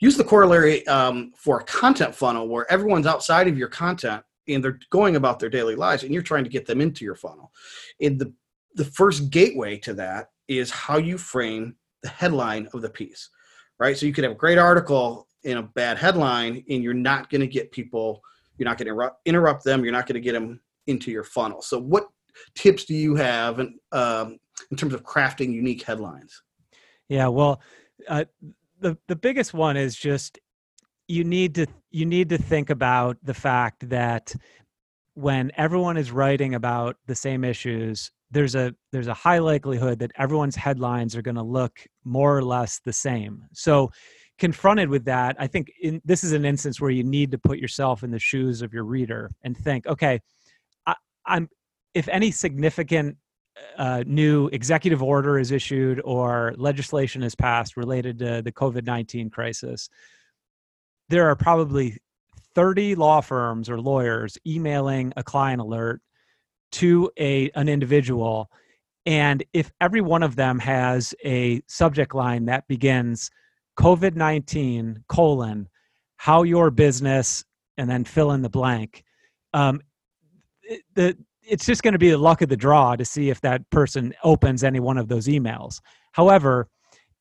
Use 0.00 0.16
the 0.16 0.24
corollary 0.24 0.86
um, 0.88 1.32
for 1.36 1.60
a 1.60 1.64
content 1.64 2.14
funnel 2.14 2.48
where 2.48 2.70
everyone's 2.72 3.06
outside 3.06 3.48
of 3.48 3.58
your 3.58 3.68
content 3.68 4.22
and 4.48 4.64
they're 4.64 4.80
going 4.90 5.16
about 5.16 5.38
their 5.38 5.48
daily 5.48 5.76
lives 5.76 6.02
and 6.02 6.12
you're 6.12 6.22
trying 6.22 6.44
to 6.44 6.50
get 6.50 6.66
them 6.66 6.80
into 6.80 7.04
your 7.04 7.14
funnel. 7.14 7.52
And 8.00 8.18
the 8.18 8.32
the 8.74 8.84
first 8.86 9.30
gateway 9.30 9.76
to 9.78 9.92
that 9.94 10.28
is 10.48 10.70
how 10.70 10.96
you 10.96 11.18
frame 11.18 11.76
the 12.02 12.08
headline 12.08 12.68
of 12.72 12.82
the 12.82 12.88
piece, 12.88 13.28
right? 13.78 13.96
So 13.96 14.06
you 14.06 14.12
could 14.12 14.24
have 14.24 14.32
a 14.32 14.36
great 14.36 14.58
article 14.58 15.28
in 15.44 15.58
a 15.58 15.62
bad 15.62 15.98
headline, 15.98 16.64
and 16.68 16.82
you're 16.82 16.94
not 16.94 17.30
going 17.30 17.40
to 17.40 17.46
get 17.46 17.72
people, 17.72 18.22
you're 18.56 18.68
not 18.68 18.78
going 18.78 18.86
to 18.86 18.92
interrupt, 18.92 19.20
interrupt 19.26 19.64
them, 19.64 19.84
you're 19.84 19.92
not 19.92 20.06
going 20.06 20.14
to 20.14 20.20
get 20.20 20.32
them 20.32 20.60
into 20.86 21.10
your 21.10 21.24
funnel. 21.24 21.62
So, 21.62 21.78
what 21.78 22.04
tips 22.54 22.84
do 22.84 22.94
you 22.94 23.14
have 23.16 23.60
in, 23.60 23.78
um, 23.92 24.38
in 24.70 24.76
terms 24.76 24.94
of 24.94 25.02
crafting 25.04 25.52
unique 25.52 25.82
headlines? 25.82 26.42
Yeah, 27.08 27.28
well, 27.28 27.60
uh, 28.08 28.24
the 28.80 28.96
the 29.08 29.16
biggest 29.16 29.54
one 29.54 29.76
is 29.76 29.96
just 29.96 30.38
you 31.08 31.24
need 31.24 31.54
to 31.54 31.66
you 31.90 32.06
need 32.06 32.28
to 32.28 32.38
think 32.38 32.70
about 32.70 33.16
the 33.22 33.34
fact 33.34 33.88
that 33.88 34.34
when 35.14 35.52
everyone 35.56 35.96
is 35.96 36.10
writing 36.10 36.54
about 36.54 36.96
the 37.06 37.14
same 37.14 37.44
issues 37.44 38.10
there's 38.30 38.54
a 38.54 38.74
there's 38.92 39.08
a 39.08 39.14
high 39.14 39.38
likelihood 39.38 39.98
that 39.98 40.10
everyone's 40.16 40.56
headlines 40.56 41.14
are 41.14 41.22
going 41.22 41.34
to 41.34 41.42
look 41.42 41.86
more 42.04 42.36
or 42.36 42.42
less 42.42 42.80
the 42.84 42.92
same 42.92 43.44
so 43.52 43.90
confronted 44.38 44.88
with 44.88 45.04
that 45.04 45.36
i 45.38 45.46
think 45.46 45.70
in, 45.80 46.00
this 46.04 46.24
is 46.24 46.32
an 46.32 46.44
instance 46.44 46.80
where 46.80 46.90
you 46.90 47.04
need 47.04 47.30
to 47.30 47.38
put 47.38 47.58
yourself 47.58 48.02
in 48.02 48.10
the 48.10 48.18
shoes 48.18 48.62
of 48.62 48.72
your 48.72 48.84
reader 48.84 49.30
and 49.42 49.56
think 49.56 49.86
okay 49.86 50.20
I, 50.86 50.94
i'm 51.26 51.48
if 51.94 52.08
any 52.08 52.30
significant 52.30 53.16
uh, 53.76 54.02
new 54.06 54.46
executive 54.48 55.02
order 55.02 55.38
is 55.38 55.52
issued 55.52 56.00
or 56.06 56.54
legislation 56.56 57.22
is 57.22 57.34
passed 57.34 57.76
related 57.76 58.18
to 58.18 58.42
the 58.42 58.52
covid-19 58.52 59.30
crisis 59.30 59.88
there 61.08 61.28
are 61.28 61.36
probably 61.36 61.98
30 62.54 62.94
law 62.94 63.20
firms 63.20 63.68
or 63.68 63.80
lawyers 63.80 64.38
emailing 64.46 65.12
a 65.16 65.22
client 65.22 65.60
alert 65.60 66.00
to 66.72 67.10
a 67.18 67.50
an 67.50 67.68
individual 67.68 68.50
And 69.04 69.44
if 69.52 69.70
every 69.80 70.00
one 70.00 70.22
of 70.22 70.36
them 70.36 70.58
has 70.60 71.14
a 71.24 71.62
subject 71.66 72.14
line 72.14 72.46
that 72.46 72.66
begins 72.68 73.30
COVID 73.78 74.14
19 74.14 75.04
colon, 75.08 75.68
how 76.16 76.42
your 76.42 76.70
business, 76.70 77.44
and 77.76 77.88
then 77.88 78.04
fill 78.04 78.32
in 78.32 78.42
the 78.42 78.50
blank, 78.50 79.02
um, 79.54 79.80
it, 80.62 80.82
the, 80.94 81.16
it's 81.42 81.66
just 81.66 81.82
going 81.82 81.92
to 81.92 81.98
be 81.98 82.10
the 82.10 82.18
luck 82.18 82.42
of 82.42 82.48
the 82.48 82.56
draw 82.56 82.96
to 82.96 83.04
see 83.04 83.30
if 83.30 83.40
that 83.40 83.68
person 83.70 84.14
opens 84.22 84.62
any 84.62 84.80
one 84.80 84.98
of 84.98 85.08
those 85.08 85.26
emails. 85.26 85.80
However, 86.12 86.68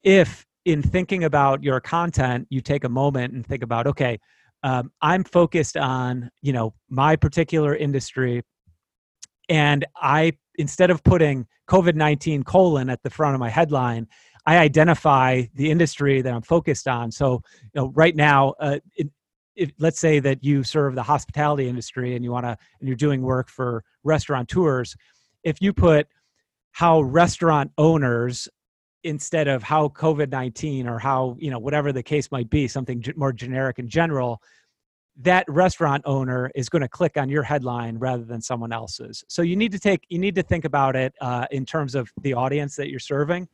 if 0.03 0.45
in 0.65 0.81
thinking 0.81 1.23
about 1.23 1.63
your 1.63 1.79
content, 1.79 2.47
you 2.49 2.61
take 2.61 2.83
a 2.83 2.89
moment 2.89 3.33
and 3.33 3.45
think 3.45 3.63
about, 3.63 3.87
okay, 3.87 4.19
um, 4.63 4.91
I'm 5.01 5.23
focused 5.23 5.75
on 5.75 6.29
you 6.41 6.53
know 6.53 6.73
my 6.89 7.15
particular 7.15 7.75
industry, 7.75 8.43
and 9.49 9.85
I 9.95 10.33
instead 10.55 10.91
of 10.91 11.03
putting 11.03 11.47
COVID 11.67 11.95
nineteen 11.95 12.43
colon 12.43 12.89
at 12.89 13.01
the 13.01 13.09
front 13.09 13.33
of 13.33 13.39
my 13.39 13.49
headline, 13.49 14.07
I 14.45 14.57
identify 14.57 15.43
the 15.55 15.69
industry 15.69 16.21
that 16.21 16.33
I'm 16.33 16.41
focused 16.41 16.87
on. 16.87 17.11
So 17.11 17.41
you 17.61 17.69
know 17.75 17.91
right 17.95 18.15
now, 18.15 18.55
uh, 18.59 18.79
it, 18.95 19.09
if, 19.55 19.71
let's 19.79 19.99
say 19.99 20.19
that 20.19 20.43
you 20.43 20.63
serve 20.63 20.95
the 20.95 21.03
hospitality 21.03 21.67
industry 21.67 22.15
and 22.15 22.23
you 22.23 22.31
want 22.31 22.45
to 22.45 22.57
and 22.79 22.87
you're 22.87 22.95
doing 22.95 23.21
work 23.21 23.49
for 23.49 23.83
restaurateurs, 24.03 24.95
if 25.43 25.61
you 25.61 25.73
put 25.73 26.07
how 26.71 27.01
restaurant 27.01 27.71
owners 27.77 28.47
instead 29.03 29.47
of 29.47 29.63
how 29.63 29.87
covid-19 29.89 30.85
or 30.85 30.99
how 30.99 31.35
you 31.39 31.49
know 31.49 31.59
whatever 31.59 31.91
the 31.91 32.03
case 32.03 32.31
might 32.31 32.49
be 32.49 32.67
something 32.67 33.03
more 33.15 33.33
generic 33.33 33.79
in 33.79 33.87
general 33.87 34.41
that 35.17 35.43
restaurant 35.47 36.01
owner 36.05 36.51
is 36.55 36.69
going 36.69 36.81
to 36.81 36.87
click 36.87 37.17
on 37.17 37.27
your 37.27 37.43
headline 37.43 37.97
rather 37.97 38.23
than 38.23 38.41
someone 38.41 38.71
else's 38.71 39.23
so 39.27 39.41
you 39.41 39.55
need 39.55 39.71
to 39.71 39.79
take 39.79 40.05
you 40.09 40.19
need 40.19 40.35
to 40.35 40.43
think 40.43 40.65
about 40.65 40.95
it 40.95 41.13
uh, 41.19 41.45
in 41.51 41.65
terms 41.65 41.95
of 41.95 42.11
the 42.21 42.33
audience 42.33 42.75
that 42.75 42.89
you're 42.89 42.99
serving 42.99 43.47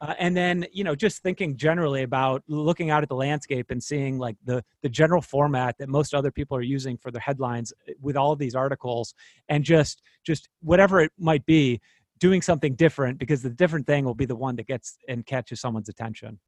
uh, 0.00 0.14
and 0.18 0.36
then 0.36 0.66
you 0.72 0.84
know 0.84 0.94
just 0.94 1.22
thinking 1.22 1.56
generally 1.56 2.02
about 2.02 2.42
looking 2.48 2.90
out 2.90 3.02
at 3.02 3.08
the 3.08 3.14
landscape 3.14 3.70
and 3.70 3.82
seeing 3.82 4.18
like 4.18 4.36
the 4.44 4.62
the 4.82 4.88
general 4.88 5.20
format 5.20 5.76
that 5.78 5.88
most 5.88 6.14
other 6.14 6.30
people 6.30 6.56
are 6.56 6.62
using 6.62 6.96
for 6.96 7.10
their 7.10 7.20
headlines 7.20 7.72
eh, 7.88 7.92
with 8.00 8.16
all 8.16 8.32
of 8.32 8.38
these 8.38 8.54
articles 8.54 9.14
and 9.48 9.64
just 9.64 10.02
just 10.24 10.48
whatever 10.60 11.00
it 11.00 11.10
might 11.18 11.44
be 11.46 11.80
doing 12.18 12.42
something 12.42 12.74
different 12.74 13.18
because 13.18 13.42
the 13.42 13.50
different 13.50 13.86
thing 13.86 14.04
will 14.04 14.14
be 14.14 14.26
the 14.26 14.36
one 14.36 14.56
that 14.56 14.66
gets 14.66 14.98
and 15.08 15.24
catches 15.26 15.60
someone's 15.60 15.88
attention. 15.88 16.38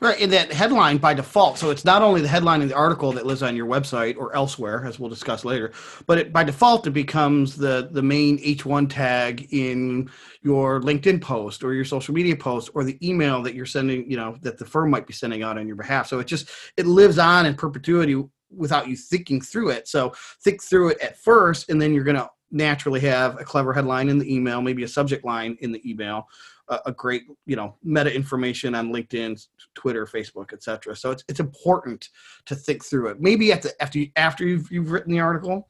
Right, 0.00 0.20
in 0.20 0.28
that 0.30 0.52
headline 0.52 0.98
by 0.98 1.14
default. 1.14 1.56
So 1.56 1.70
it's 1.70 1.84
not 1.84 2.02
only 2.02 2.20
the 2.20 2.28
headline 2.28 2.60
in 2.60 2.68
the 2.68 2.74
article 2.74 3.12
that 3.12 3.24
lives 3.24 3.42
on 3.42 3.54
your 3.56 3.66
website 3.66 4.16
or 4.16 4.34
elsewhere, 4.34 4.84
as 4.84 4.98
we'll 4.98 5.08
discuss 5.08 5.44
later, 5.44 5.72
but 6.06 6.18
it, 6.18 6.32
by 6.32 6.42
default 6.42 6.86
it 6.86 6.90
becomes 6.90 7.56
the 7.56 7.88
the 7.92 8.02
main 8.02 8.38
H1 8.38 8.90
tag 8.90 9.46
in 9.52 10.10
your 10.42 10.80
LinkedIn 10.80 11.22
post 11.22 11.62
or 11.62 11.72
your 11.72 11.84
social 11.84 12.12
media 12.12 12.36
post 12.36 12.70
or 12.74 12.82
the 12.82 12.98
email 13.08 13.40
that 13.42 13.54
you're 13.54 13.66
sending, 13.66 14.10
you 14.10 14.16
know, 14.16 14.36
that 14.42 14.58
the 14.58 14.66
firm 14.66 14.90
might 14.90 15.06
be 15.06 15.12
sending 15.12 15.44
out 15.44 15.58
on 15.58 15.66
your 15.66 15.76
behalf. 15.76 16.08
So 16.08 16.18
it 16.18 16.26
just 16.26 16.50
it 16.76 16.86
lives 16.86 17.18
on 17.18 17.46
in 17.46 17.54
perpetuity 17.54 18.20
without 18.50 18.88
you 18.88 18.96
thinking 18.96 19.40
through 19.40 19.70
it. 19.70 19.86
So 19.88 20.12
think 20.42 20.62
through 20.62 20.90
it 20.90 21.00
at 21.00 21.18
first, 21.18 21.70
and 21.70 21.80
then 21.80 21.94
you're 21.94 22.04
going 22.04 22.16
to 22.16 22.28
naturally 22.50 23.00
have 23.00 23.40
a 23.40 23.44
clever 23.44 23.72
headline 23.72 24.08
in 24.08 24.18
the 24.18 24.32
email, 24.32 24.60
maybe 24.60 24.84
a 24.84 24.88
subject 24.88 25.24
line 25.24 25.56
in 25.60 25.72
the 25.72 25.88
email, 25.88 26.28
a, 26.68 26.80
a 26.86 26.92
great 26.92 27.22
you 27.46 27.56
know 27.56 27.76
meta 27.82 28.14
information 28.14 28.74
on 28.74 28.92
LinkedIn, 28.92 29.46
Twitter, 29.74 30.06
Facebook, 30.06 30.52
etc. 30.52 30.96
So 30.96 31.10
it's 31.10 31.24
it's 31.28 31.40
important 31.40 32.08
to 32.46 32.54
think 32.54 32.84
through 32.84 33.08
it. 33.08 33.20
Maybe 33.20 33.52
at 33.52 33.62
the 33.62 33.82
after 33.82 33.98
you, 33.98 34.10
after 34.16 34.44
you've 34.44 34.70
you've 34.70 34.90
written 34.90 35.12
the 35.12 35.20
article, 35.20 35.68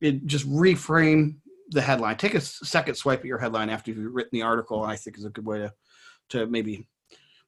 it 0.00 0.26
just 0.26 0.48
reframe 0.48 1.36
the 1.70 1.82
headline. 1.82 2.16
Take 2.16 2.34
a 2.34 2.40
second 2.40 2.94
swipe 2.94 3.20
at 3.20 3.26
your 3.26 3.38
headline 3.38 3.70
after 3.70 3.90
you've 3.90 4.14
written 4.14 4.30
the 4.32 4.42
article. 4.42 4.82
I 4.82 4.96
think 4.96 5.18
is 5.18 5.24
a 5.24 5.30
good 5.30 5.46
way 5.46 5.58
to 5.58 5.72
to 6.30 6.46
maybe 6.46 6.86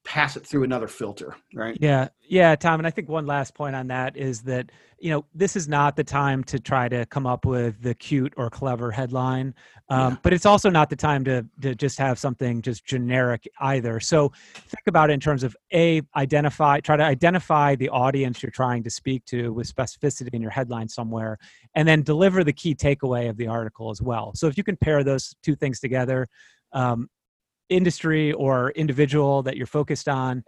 pass 0.08 0.38
it 0.38 0.46
through 0.46 0.62
another 0.62 0.88
filter, 0.88 1.36
right? 1.52 1.76
Yeah, 1.82 2.08
yeah, 2.26 2.56
Tom. 2.56 2.80
And 2.80 2.86
I 2.86 2.90
think 2.90 3.10
one 3.10 3.26
last 3.26 3.54
point 3.54 3.76
on 3.76 3.88
that 3.88 4.16
is 4.16 4.40
that 4.44 4.72
you 4.98 5.10
know 5.10 5.26
this 5.34 5.54
is 5.54 5.68
not 5.68 5.96
the 5.96 6.02
time 6.02 6.42
to 6.44 6.58
try 6.58 6.88
to 6.88 7.04
come 7.04 7.26
up 7.26 7.44
with 7.44 7.82
the 7.82 7.92
cute 7.92 8.32
or 8.38 8.48
clever 8.48 8.90
headline, 8.90 9.54
um, 9.90 10.12
yeah. 10.12 10.16
but 10.22 10.32
it's 10.32 10.46
also 10.46 10.70
not 10.70 10.88
the 10.88 10.96
time 10.96 11.24
to 11.24 11.44
to 11.60 11.74
just 11.74 11.98
have 11.98 12.18
something 12.18 12.62
just 12.62 12.86
generic 12.86 13.46
either. 13.60 14.00
So 14.00 14.32
think 14.54 14.86
about 14.86 15.10
it 15.10 15.12
in 15.12 15.20
terms 15.20 15.44
of 15.44 15.54
a 15.74 16.00
identify, 16.16 16.80
try 16.80 16.96
to 16.96 17.04
identify 17.04 17.74
the 17.74 17.90
audience 17.90 18.42
you're 18.42 18.50
trying 18.50 18.82
to 18.84 18.90
speak 18.90 19.26
to 19.26 19.52
with 19.52 19.70
specificity 19.70 20.32
in 20.32 20.40
your 20.40 20.50
headline 20.50 20.88
somewhere, 20.88 21.36
and 21.74 21.86
then 21.86 22.00
deliver 22.02 22.44
the 22.44 22.54
key 22.54 22.74
takeaway 22.74 23.28
of 23.28 23.36
the 23.36 23.46
article 23.46 23.90
as 23.90 24.00
well. 24.00 24.32
So 24.34 24.46
if 24.46 24.56
you 24.56 24.64
can 24.64 24.78
pair 24.78 25.04
those 25.04 25.34
two 25.42 25.54
things 25.54 25.80
together. 25.80 26.28
Um, 26.72 27.08
industry 27.68 28.32
or 28.32 28.70
individual 28.70 29.42
that 29.42 29.56
you're 29.56 29.66
focused 29.66 30.08
on 30.08 30.44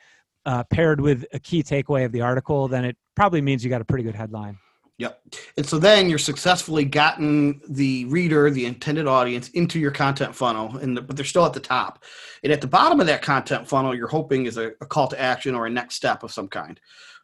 uh, 0.46 0.64
paired 0.64 1.00
with 1.00 1.24
a 1.32 1.38
key 1.38 1.62
takeaway 1.62 2.04
of 2.04 2.12
the 2.12 2.20
article, 2.20 2.68
then 2.68 2.84
it 2.84 2.96
probably 3.14 3.40
means 3.40 3.62
you 3.62 3.70
got 3.70 3.80
a 3.80 3.84
pretty 3.84 4.04
good 4.04 4.14
headline. 4.14 4.58
Yep. 4.98 5.22
And 5.56 5.66
so 5.66 5.78
then 5.78 6.10
you're 6.10 6.18
successfully 6.18 6.84
gotten 6.84 7.62
the 7.70 8.04
reader, 8.06 8.50
the 8.50 8.66
intended 8.66 9.06
audience, 9.06 9.48
into 9.50 9.78
your 9.78 9.92
content 9.92 10.34
funnel, 10.34 10.76
and 10.76 10.94
the, 10.94 11.00
but 11.00 11.16
they're 11.16 11.24
still 11.24 11.46
at 11.46 11.54
the 11.54 11.60
top. 11.60 12.04
And 12.44 12.52
at 12.52 12.60
the 12.60 12.66
bottom 12.66 13.00
of 13.00 13.06
that 13.06 13.22
content 13.22 13.66
funnel, 13.66 13.94
you're 13.94 14.08
hoping 14.08 14.44
is 14.44 14.58
a, 14.58 14.72
a 14.82 14.86
call 14.86 15.08
to 15.08 15.18
action 15.18 15.54
or 15.54 15.64
a 15.64 15.70
next 15.70 15.94
step 15.94 16.22
of 16.22 16.30
some 16.30 16.48
kind. 16.48 16.78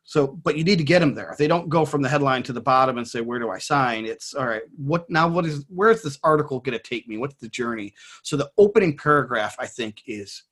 So, 0.08 0.28
but 0.28 0.56
you 0.56 0.62
need 0.62 0.78
to 0.78 0.84
get 0.84 1.00
them 1.00 1.14
there. 1.14 1.34
They 1.36 1.48
don't 1.48 1.68
go 1.68 1.84
from 1.84 2.00
the 2.00 2.08
headline 2.08 2.44
to 2.44 2.52
the 2.52 2.60
bottom 2.60 2.96
and 2.96 3.06
say, 3.06 3.20
"Where 3.20 3.40
do 3.40 3.50
I 3.50 3.58
sign?" 3.58 4.06
It's 4.06 4.34
all 4.34 4.46
right. 4.46 4.62
What 4.76 5.10
now? 5.10 5.26
What 5.26 5.44
is? 5.44 5.64
Where 5.68 5.90
is 5.90 6.00
this 6.00 6.18
article 6.22 6.60
going 6.60 6.78
to 6.78 6.82
take 6.82 7.08
me? 7.08 7.18
What's 7.18 7.34
the 7.34 7.48
journey? 7.48 7.92
So, 8.22 8.36
the 8.36 8.50
opening 8.56 8.96
paragraph, 8.96 9.56
I 9.58 9.66
think, 9.66 10.02
is 10.06 10.44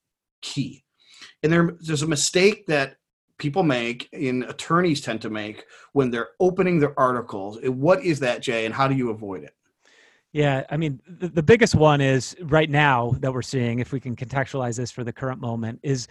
key. 0.43 0.85
And 1.45 1.53
there, 1.53 1.77
there's 1.81 2.03
a 2.03 2.09
mistake 2.09 2.67
that 2.67 2.97
people 3.39 3.63
make, 3.63 4.09
and 4.13 4.43
attorneys 4.45 5.01
tend 5.01 5.23
to 5.23 5.31
make 5.31 5.65
when 5.93 6.11
they're 6.11 6.31
opening 6.41 6.81
their 6.81 6.99
articles. 6.99 7.59
What 7.63 8.03
is 8.03 8.19
that, 8.21 8.43
Jay? 8.43 8.67
And 8.67 8.75
how 8.75 8.89
do 8.89 8.97
you 8.97 9.11
avoid 9.11 9.45
it? 9.45 9.55
Yeah, 10.33 10.65
I 10.69 10.77
mean, 10.77 11.01
the, 11.07 11.29
the 11.29 11.43
biggest 11.45 11.77
one 11.77 12.01
is 12.01 12.35
right 12.43 12.69
now 12.69 13.15
that 13.21 13.33
we're 13.33 13.43
seeing, 13.43 13.79
if 13.79 13.93
we 13.93 14.01
can 14.01 14.17
contextualize 14.17 14.77
this 14.77 14.91
for 14.91 15.05
the 15.05 15.13
current 15.13 15.41
moment, 15.41 15.79
is 15.85 16.09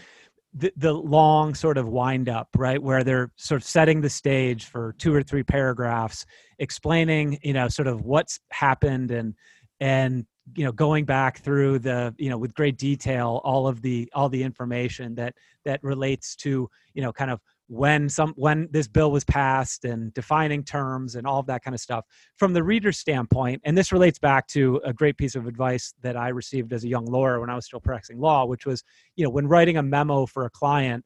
the, 0.56 0.72
the 0.78 0.94
long 0.94 1.56
sort 1.56 1.78
of 1.78 1.88
wind 1.88 2.30
up, 2.30 2.50
right? 2.56 2.82
Where 2.82 3.04
they're 3.04 3.32
sort 3.38 3.62
of 3.62 3.68
setting 3.68 4.02
the 4.02 4.10
stage 4.10 4.66
for 4.66 4.94
two 5.00 5.14
or 5.14 5.24
three 5.24 5.44
paragraphs, 5.44 6.26
explaining, 6.60 7.40
you 7.44 7.54
know, 7.54 7.68
sort 7.68 7.88
of 7.88 8.02
what's 8.02 8.40
happened 8.52 9.12
and, 9.12 9.34
and, 9.80 10.26
you 10.56 10.64
know, 10.64 10.72
going 10.72 11.06
back 11.06 11.40
through 11.40 11.80
the, 11.80 12.14
you 12.18 12.30
know, 12.30 12.38
with 12.38 12.54
great 12.54 12.78
detail, 12.78 13.42
all 13.44 13.68
of 13.68 13.82
the, 13.82 14.10
all 14.14 14.30
the 14.30 14.44
information 14.44 15.16
that, 15.16 15.34
that 15.66 15.82
relates 15.84 16.36
to, 16.36 16.70
you 16.94 17.02
know, 17.02 17.12
kind 17.12 17.32
of 17.32 17.40
when 17.68 18.10
some 18.10 18.34
when 18.36 18.68
this 18.72 18.88
bill 18.88 19.12
was 19.12 19.24
passed 19.24 19.86
and 19.86 20.14
defining 20.14 20.64
terms 20.64 21.16
and 21.16 21.26
all 21.26 21.40
of 21.40 21.46
that 21.46 21.64
kind 21.64 21.74
of 21.74 21.82
stuff. 21.82 22.06
From 22.38 22.54
the 22.54 22.64
reader's 22.64 23.00
standpoint 23.00 23.62
and 23.64 23.78
this 23.78 23.92
relates 23.92 24.20
back 24.20 24.48
to 24.50 24.82
a 24.84 24.94
great 24.94 25.18
piece 25.18 25.36
of 25.36 25.48
advice 25.48 25.94
that 26.02 26.18
i 26.18 26.30
received 26.30 26.74
as 26.74 26.84
a 26.84 26.88
young 26.88 27.06
lawyer 27.06 27.40
when 27.40 27.50
i 27.50 27.56
was 27.56 27.66
still 27.66 27.80
practicing 27.80 28.20
law 28.20 28.46
which 28.46 28.66
was 28.66 28.84
you 29.16 29.24
know 29.24 29.30
when 29.30 29.48
writing 29.48 29.78
a 29.78 29.84
memo 29.84 30.26
for 30.26 30.46
a 30.46 30.50
client 30.50 31.04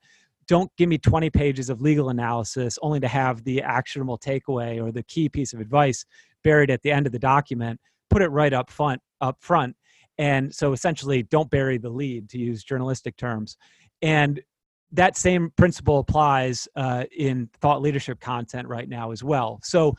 don't 0.47 0.71
give 0.77 0.89
me 0.89 0.97
20 0.97 1.29
pages 1.29 1.69
of 1.69 1.81
legal 1.81 2.09
analysis 2.09 2.79
only 2.81 2.99
to 2.99 3.07
have 3.07 3.43
the 3.43 3.61
actionable 3.61 4.17
takeaway 4.17 4.81
or 4.81 4.91
the 4.91 5.03
key 5.03 5.29
piece 5.29 5.53
of 5.53 5.59
advice 5.59 6.05
buried 6.43 6.71
at 6.71 6.81
the 6.81 6.91
end 6.91 7.05
of 7.05 7.11
the 7.11 7.19
document. 7.19 7.79
Put 8.09 8.21
it 8.21 8.29
right 8.29 8.53
up 8.53 8.69
front 8.69 9.01
up 9.19 9.37
front. 9.41 9.75
And 10.17 10.53
so 10.53 10.73
essentially 10.73 11.23
don't 11.23 11.49
bury 11.51 11.77
the 11.77 11.89
lead 11.89 12.29
to 12.29 12.37
use 12.37 12.63
journalistic 12.63 13.17
terms. 13.17 13.57
And 14.01 14.41
that 14.91 15.17
same 15.17 15.51
principle 15.57 15.99
applies 15.99 16.67
uh, 16.75 17.05
in 17.15 17.49
thought 17.59 17.81
leadership 17.81 18.19
content 18.19 18.67
right 18.67 18.87
now 18.87 19.11
as 19.11 19.23
well. 19.23 19.59
So 19.63 19.95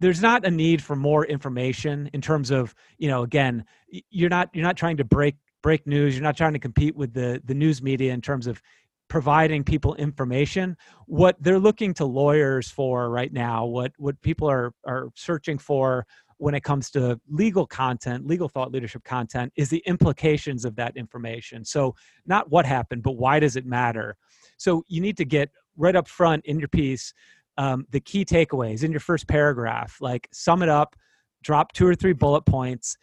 there's 0.00 0.22
not 0.22 0.46
a 0.46 0.50
need 0.50 0.82
for 0.82 0.96
more 0.96 1.24
information 1.26 2.10
in 2.12 2.20
terms 2.20 2.50
of 2.50 2.74
you 2.98 3.08
know 3.08 3.22
again 3.22 3.64
you're 4.10 4.30
not 4.30 4.48
you're 4.52 4.64
not 4.64 4.76
trying 4.76 4.96
to 4.96 5.04
break 5.04 5.36
break 5.62 5.86
news 5.86 6.14
you're 6.14 6.22
not 6.22 6.36
trying 6.36 6.54
to 6.54 6.58
compete 6.58 6.96
with 6.96 7.12
the 7.12 7.40
the 7.44 7.54
news 7.54 7.82
media 7.82 8.12
in 8.12 8.20
terms 8.20 8.46
of 8.46 8.60
providing 9.08 9.62
people 9.64 9.94
information 9.96 10.76
what 11.06 11.36
they're 11.40 11.58
looking 11.58 11.92
to 11.92 12.04
lawyers 12.04 12.70
for 12.70 13.10
right 13.10 13.32
now 13.32 13.66
what 13.66 13.92
what 13.98 14.20
people 14.22 14.48
are 14.48 14.72
are 14.86 15.08
searching 15.14 15.58
for 15.58 16.06
when 16.40 16.54
it 16.54 16.62
comes 16.62 16.90
to 16.90 17.20
legal 17.28 17.66
content, 17.66 18.26
legal 18.26 18.48
thought 18.48 18.72
leadership 18.72 19.04
content, 19.04 19.52
is 19.56 19.68
the 19.68 19.82
implications 19.86 20.64
of 20.64 20.74
that 20.76 20.96
information. 20.96 21.64
So, 21.64 21.94
not 22.26 22.50
what 22.50 22.66
happened, 22.66 23.02
but 23.02 23.12
why 23.12 23.40
does 23.40 23.56
it 23.56 23.66
matter? 23.66 24.16
So, 24.56 24.82
you 24.88 25.00
need 25.00 25.16
to 25.18 25.24
get 25.24 25.50
right 25.76 25.96
up 25.96 26.08
front 26.08 26.44
in 26.46 26.58
your 26.58 26.68
piece 26.68 27.12
um, 27.60 27.86
the 27.90 28.00
key 28.00 28.24
takeaways 28.24 28.84
in 28.84 28.90
your 28.90 29.00
first 29.00 29.28
paragraph, 29.28 29.98
like 30.00 30.28
sum 30.32 30.62
it 30.62 30.70
up, 30.70 30.96
drop 31.42 31.72
two 31.72 31.86
or 31.86 31.94
three 31.94 32.14
bullet 32.14 32.46
points. 32.46 32.96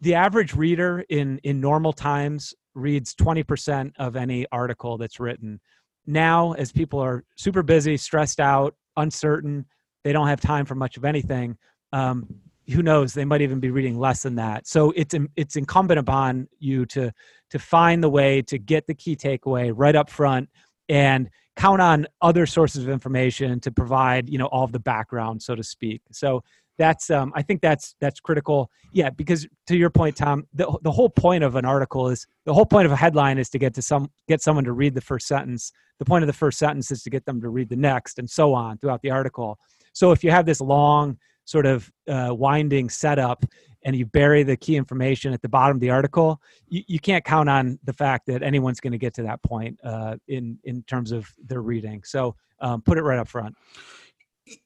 The 0.00 0.14
average 0.14 0.54
reader 0.54 1.04
in, 1.08 1.38
in 1.42 1.60
normal 1.60 1.92
times 1.92 2.54
reads 2.74 3.12
20% 3.16 3.90
of 3.98 4.14
any 4.14 4.46
article 4.52 4.98
that's 4.98 5.18
written. 5.18 5.60
Now, 6.06 6.52
as 6.52 6.70
people 6.70 7.00
are 7.00 7.24
super 7.36 7.64
busy, 7.64 7.96
stressed 7.96 8.38
out, 8.38 8.76
uncertain, 8.96 9.66
they 10.04 10.12
don't 10.12 10.28
have 10.28 10.40
time 10.40 10.64
for 10.64 10.76
much 10.76 10.96
of 10.96 11.04
anything. 11.04 11.58
Um, 11.92 12.28
who 12.72 12.82
knows 12.82 13.14
they 13.14 13.24
might 13.24 13.40
even 13.40 13.60
be 13.60 13.70
reading 13.70 13.98
less 13.98 14.22
than 14.22 14.34
that. 14.36 14.66
So 14.66 14.92
it's 14.96 15.14
it's 15.36 15.56
incumbent 15.56 15.98
upon 15.98 16.48
you 16.58 16.84
to 16.86 17.12
to 17.50 17.58
find 17.58 18.02
the 18.02 18.10
way 18.10 18.42
to 18.42 18.58
get 18.58 18.86
the 18.86 18.94
key 18.94 19.16
takeaway 19.16 19.72
right 19.74 19.96
up 19.96 20.10
front 20.10 20.48
and 20.88 21.30
count 21.56 21.80
on 21.80 22.06
other 22.20 22.46
sources 22.46 22.84
of 22.84 22.90
information 22.90 23.58
to 23.60 23.72
provide 23.72 24.28
you 24.28 24.38
know 24.38 24.46
all 24.46 24.64
of 24.64 24.72
the 24.72 24.78
background 24.78 25.42
so 25.42 25.54
to 25.54 25.62
speak. 25.62 26.02
So 26.12 26.42
that's 26.76 27.10
um, 27.10 27.32
i 27.34 27.42
think 27.42 27.60
that's 27.60 27.96
that's 28.00 28.20
critical. 28.20 28.70
Yeah 28.92 29.10
because 29.10 29.46
to 29.66 29.76
your 29.76 29.90
point 29.90 30.16
tom 30.16 30.46
the, 30.54 30.78
the 30.82 30.92
whole 30.92 31.10
point 31.10 31.42
of 31.42 31.56
an 31.56 31.64
article 31.64 32.08
is 32.08 32.26
the 32.44 32.54
whole 32.54 32.66
point 32.66 32.86
of 32.86 32.92
a 32.92 32.96
headline 32.96 33.38
is 33.38 33.50
to 33.50 33.58
get 33.58 33.74
to 33.74 33.82
some 33.82 34.10
get 34.28 34.42
someone 34.42 34.64
to 34.64 34.72
read 34.72 34.94
the 34.94 35.00
first 35.00 35.26
sentence. 35.26 35.72
The 35.98 36.04
point 36.04 36.22
of 36.22 36.28
the 36.28 36.32
first 36.34 36.58
sentence 36.58 36.90
is 36.90 37.02
to 37.02 37.10
get 37.10 37.24
them 37.24 37.40
to 37.40 37.48
read 37.48 37.68
the 37.70 37.76
next 37.76 38.18
and 38.18 38.28
so 38.30 38.54
on 38.54 38.78
throughout 38.78 39.02
the 39.02 39.10
article. 39.10 39.58
So 39.94 40.12
if 40.12 40.22
you 40.22 40.30
have 40.30 40.46
this 40.46 40.60
long 40.60 41.18
sort 41.48 41.64
of 41.64 41.90
uh, 42.06 42.28
winding 42.30 42.90
setup 42.90 43.42
and 43.82 43.96
you 43.96 44.04
bury 44.04 44.42
the 44.42 44.54
key 44.54 44.76
information 44.76 45.32
at 45.32 45.40
the 45.40 45.48
bottom 45.48 45.78
of 45.78 45.80
the 45.80 45.88
article, 45.88 46.42
you, 46.68 46.82
you 46.86 47.00
can't 47.00 47.24
count 47.24 47.48
on 47.48 47.78
the 47.84 47.92
fact 47.92 48.26
that 48.26 48.42
anyone's 48.42 48.80
going 48.80 48.92
to 48.92 48.98
get 48.98 49.14
to 49.14 49.22
that 49.22 49.42
point 49.42 49.80
uh, 49.82 50.16
in 50.28 50.58
in 50.64 50.82
terms 50.82 51.10
of 51.10 51.26
their 51.42 51.62
reading. 51.62 52.02
So 52.04 52.36
um, 52.60 52.82
put 52.82 52.98
it 52.98 53.02
right 53.02 53.18
up 53.18 53.28
front. 53.28 53.56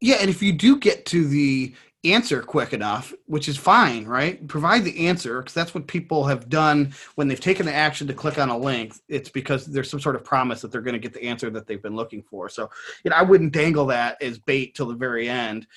Yeah, 0.00 0.16
and 0.20 0.28
if 0.28 0.42
you 0.42 0.52
do 0.52 0.76
get 0.76 1.06
to 1.06 1.24
the 1.28 1.72
answer 2.04 2.42
quick 2.42 2.72
enough, 2.72 3.14
which 3.26 3.48
is 3.48 3.56
fine, 3.56 4.04
right? 4.06 4.44
Provide 4.48 4.82
the 4.82 5.06
answer 5.06 5.38
because 5.38 5.54
that's 5.54 5.74
what 5.74 5.86
people 5.86 6.24
have 6.24 6.48
done 6.48 6.92
when 7.14 7.28
they've 7.28 7.38
taken 7.38 7.64
the 7.64 7.72
action 7.72 8.08
to 8.08 8.14
click 8.14 8.40
on 8.40 8.48
a 8.48 8.58
link. 8.58 8.94
It's 9.08 9.28
because 9.28 9.66
there's 9.66 9.88
some 9.88 10.00
sort 10.00 10.16
of 10.16 10.24
promise 10.24 10.62
that 10.62 10.72
they're 10.72 10.80
going 10.80 10.94
to 10.94 10.98
get 10.98 11.14
the 11.14 11.22
answer 11.22 11.48
that 11.50 11.68
they've 11.68 11.82
been 11.82 11.94
looking 11.94 12.22
for. 12.22 12.48
So, 12.48 12.70
you 13.04 13.10
know, 13.10 13.16
I 13.16 13.22
wouldn't 13.22 13.52
dangle 13.52 13.86
that 13.86 14.20
as 14.20 14.40
bait 14.40 14.74
till 14.74 14.86
the 14.86 14.94
very 14.94 15.28
end. 15.28 15.68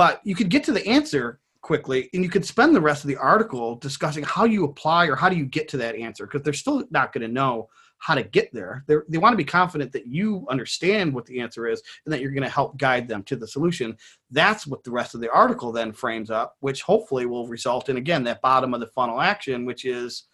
But 0.00 0.22
you 0.24 0.34
could 0.34 0.48
get 0.48 0.64
to 0.64 0.72
the 0.72 0.86
answer 0.86 1.40
quickly 1.60 2.08
and 2.14 2.24
you 2.24 2.30
could 2.30 2.46
spend 2.46 2.74
the 2.74 2.80
rest 2.80 3.04
of 3.04 3.08
the 3.08 3.18
article 3.18 3.76
discussing 3.76 4.24
how 4.24 4.46
you 4.46 4.64
apply 4.64 5.08
or 5.08 5.14
how 5.14 5.28
do 5.28 5.36
you 5.36 5.44
get 5.44 5.68
to 5.68 5.76
that 5.76 5.94
answer 5.94 6.24
because 6.24 6.40
they're 6.40 6.54
still 6.54 6.82
not 6.90 7.12
going 7.12 7.20
to 7.20 7.28
know 7.28 7.68
how 7.98 8.14
to 8.14 8.22
get 8.22 8.50
there. 8.54 8.82
They're, 8.86 9.04
they 9.10 9.18
want 9.18 9.34
to 9.34 9.36
be 9.36 9.44
confident 9.44 9.92
that 9.92 10.06
you 10.06 10.46
understand 10.48 11.12
what 11.12 11.26
the 11.26 11.38
answer 11.38 11.66
is 11.66 11.82
and 12.06 12.14
that 12.14 12.22
you're 12.22 12.30
going 12.30 12.44
to 12.44 12.48
help 12.48 12.78
guide 12.78 13.08
them 13.08 13.22
to 13.24 13.36
the 13.36 13.46
solution. 13.46 13.94
That's 14.30 14.66
what 14.66 14.84
the 14.84 14.90
rest 14.90 15.14
of 15.14 15.20
the 15.20 15.30
article 15.30 15.70
then 15.70 15.92
frames 15.92 16.30
up, 16.30 16.56
which 16.60 16.80
hopefully 16.80 17.26
will 17.26 17.46
result 17.46 17.90
in, 17.90 17.98
again, 17.98 18.24
that 18.24 18.40
bottom 18.40 18.72
of 18.72 18.80
the 18.80 18.86
funnel 18.86 19.20
action, 19.20 19.66
which 19.66 19.84
is 19.84 20.28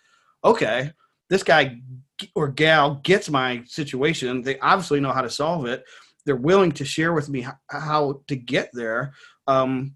okay, 0.44 0.92
this 1.28 1.42
guy 1.42 1.80
or 2.37 2.46
gal 2.46 3.00
gets 3.02 3.28
my 3.28 3.64
situation. 3.66 4.42
They 4.42 4.61
obviously 4.61 5.00
know 5.00 5.11
how 5.11 5.23
to 5.23 5.28
solve 5.28 5.66
it. 5.66 5.82
They're 6.25 6.37
willing 6.37 6.73
to 6.73 6.85
share 6.85 7.12
with 7.12 7.28
me 7.28 7.46
how 7.68 8.20
to 8.26 8.37
get 8.37 8.70
there 8.73 9.12
um, 9.46 9.94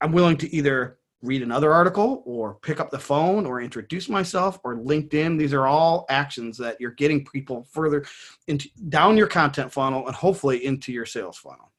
I'm 0.00 0.12
willing 0.12 0.36
to 0.38 0.54
either 0.54 0.98
read 1.22 1.42
another 1.42 1.72
article 1.72 2.22
or 2.26 2.54
pick 2.54 2.80
up 2.80 2.90
the 2.90 2.98
phone 2.98 3.46
or 3.46 3.60
introduce 3.60 4.08
myself 4.08 4.58
or 4.64 4.76
LinkedIn. 4.76 5.38
These 5.38 5.54
are 5.54 5.66
all 5.66 6.04
actions 6.08 6.58
that 6.58 6.80
you're 6.80 6.90
getting 6.90 7.24
people 7.24 7.66
further 7.70 8.04
into 8.48 8.68
down 8.88 9.16
your 9.16 9.28
content 9.28 9.72
funnel 9.72 10.06
and 10.06 10.16
hopefully 10.16 10.64
into 10.64 10.92
your 10.92 11.06
sales 11.06 11.38
funnel. 11.38 11.70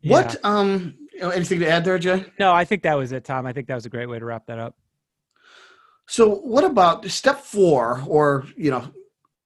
Yeah. 0.00 0.12
What 0.12 0.44
um 0.44 0.96
anything 1.20 1.60
to 1.60 1.68
add 1.68 1.84
there, 1.84 1.98
Jay? 1.98 2.24
No, 2.38 2.52
I 2.52 2.64
think 2.64 2.82
that 2.82 2.96
was 2.96 3.12
it, 3.12 3.24
Tom. 3.24 3.46
I 3.46 3.52
think 3.52 3.66
that 3.66 3.74
was 3.74 3.86
a 3.86 3.90
great 3.90 4.08
way 4.08 4.18
to 4.18 4.24
wrap 4.24 4.46
that 4.46 4.58
up. 4.58 4.76
So 6.06 6.36
what 6.36 6.64
about 6.64 7.06
step 7.06 7.40
four 7.40 8.02
or 8.06 8.46
you 8.56 8.70
know 8.70 8.88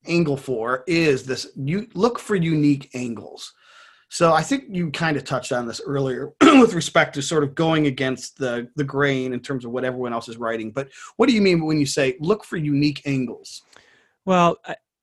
angle 0.07 0.37
four 0.37 0.85
is 0.87 1.25
this 1.25 1.47
you 1.57 1.89
look 1.95 2.19
for 2.19 2.37
unique 2.37 2.91
angles. 2.95 3.55
So 4.11 4.33
I 4.33 4.43
think 4.43 4.65
you 4.71 4.91
kind 4.91 5.17
of 5.17 5.25
touched 5.25 5.53
on 5.53 5.67
this 5.67 5.81
earlier 5.85 6.33
with 6.41 6.73
respect 6.73 7.15
to 7.15 7.23
sort 7.23 7.45
of 7.45 7.55
going 7.55 7.87
against 7.87 8.39
the 8.39 8.69
the 8.77 8.85
grain 8.85 9.33
in 9.33 9.41
terms 9.41 9.65
of 9.65 9.71
what 9.71 9.85
everyone 9.85 10.13
else 10.13 10.29
is 10.29 10.37
writing. 10.37 10.71
But 10.71 10.89
what 11.17 11.29
do 11.29 11.35
you 11.35 11.43
mean 11.43 11.65
when 11.65 11.79
you 11.79 11.87
say 11.87 12.17
look 12.21 12.45
for 12.45 12.57
unique 12.57 13.03
angles? 13.07 13.63
Well, 14.25 14.59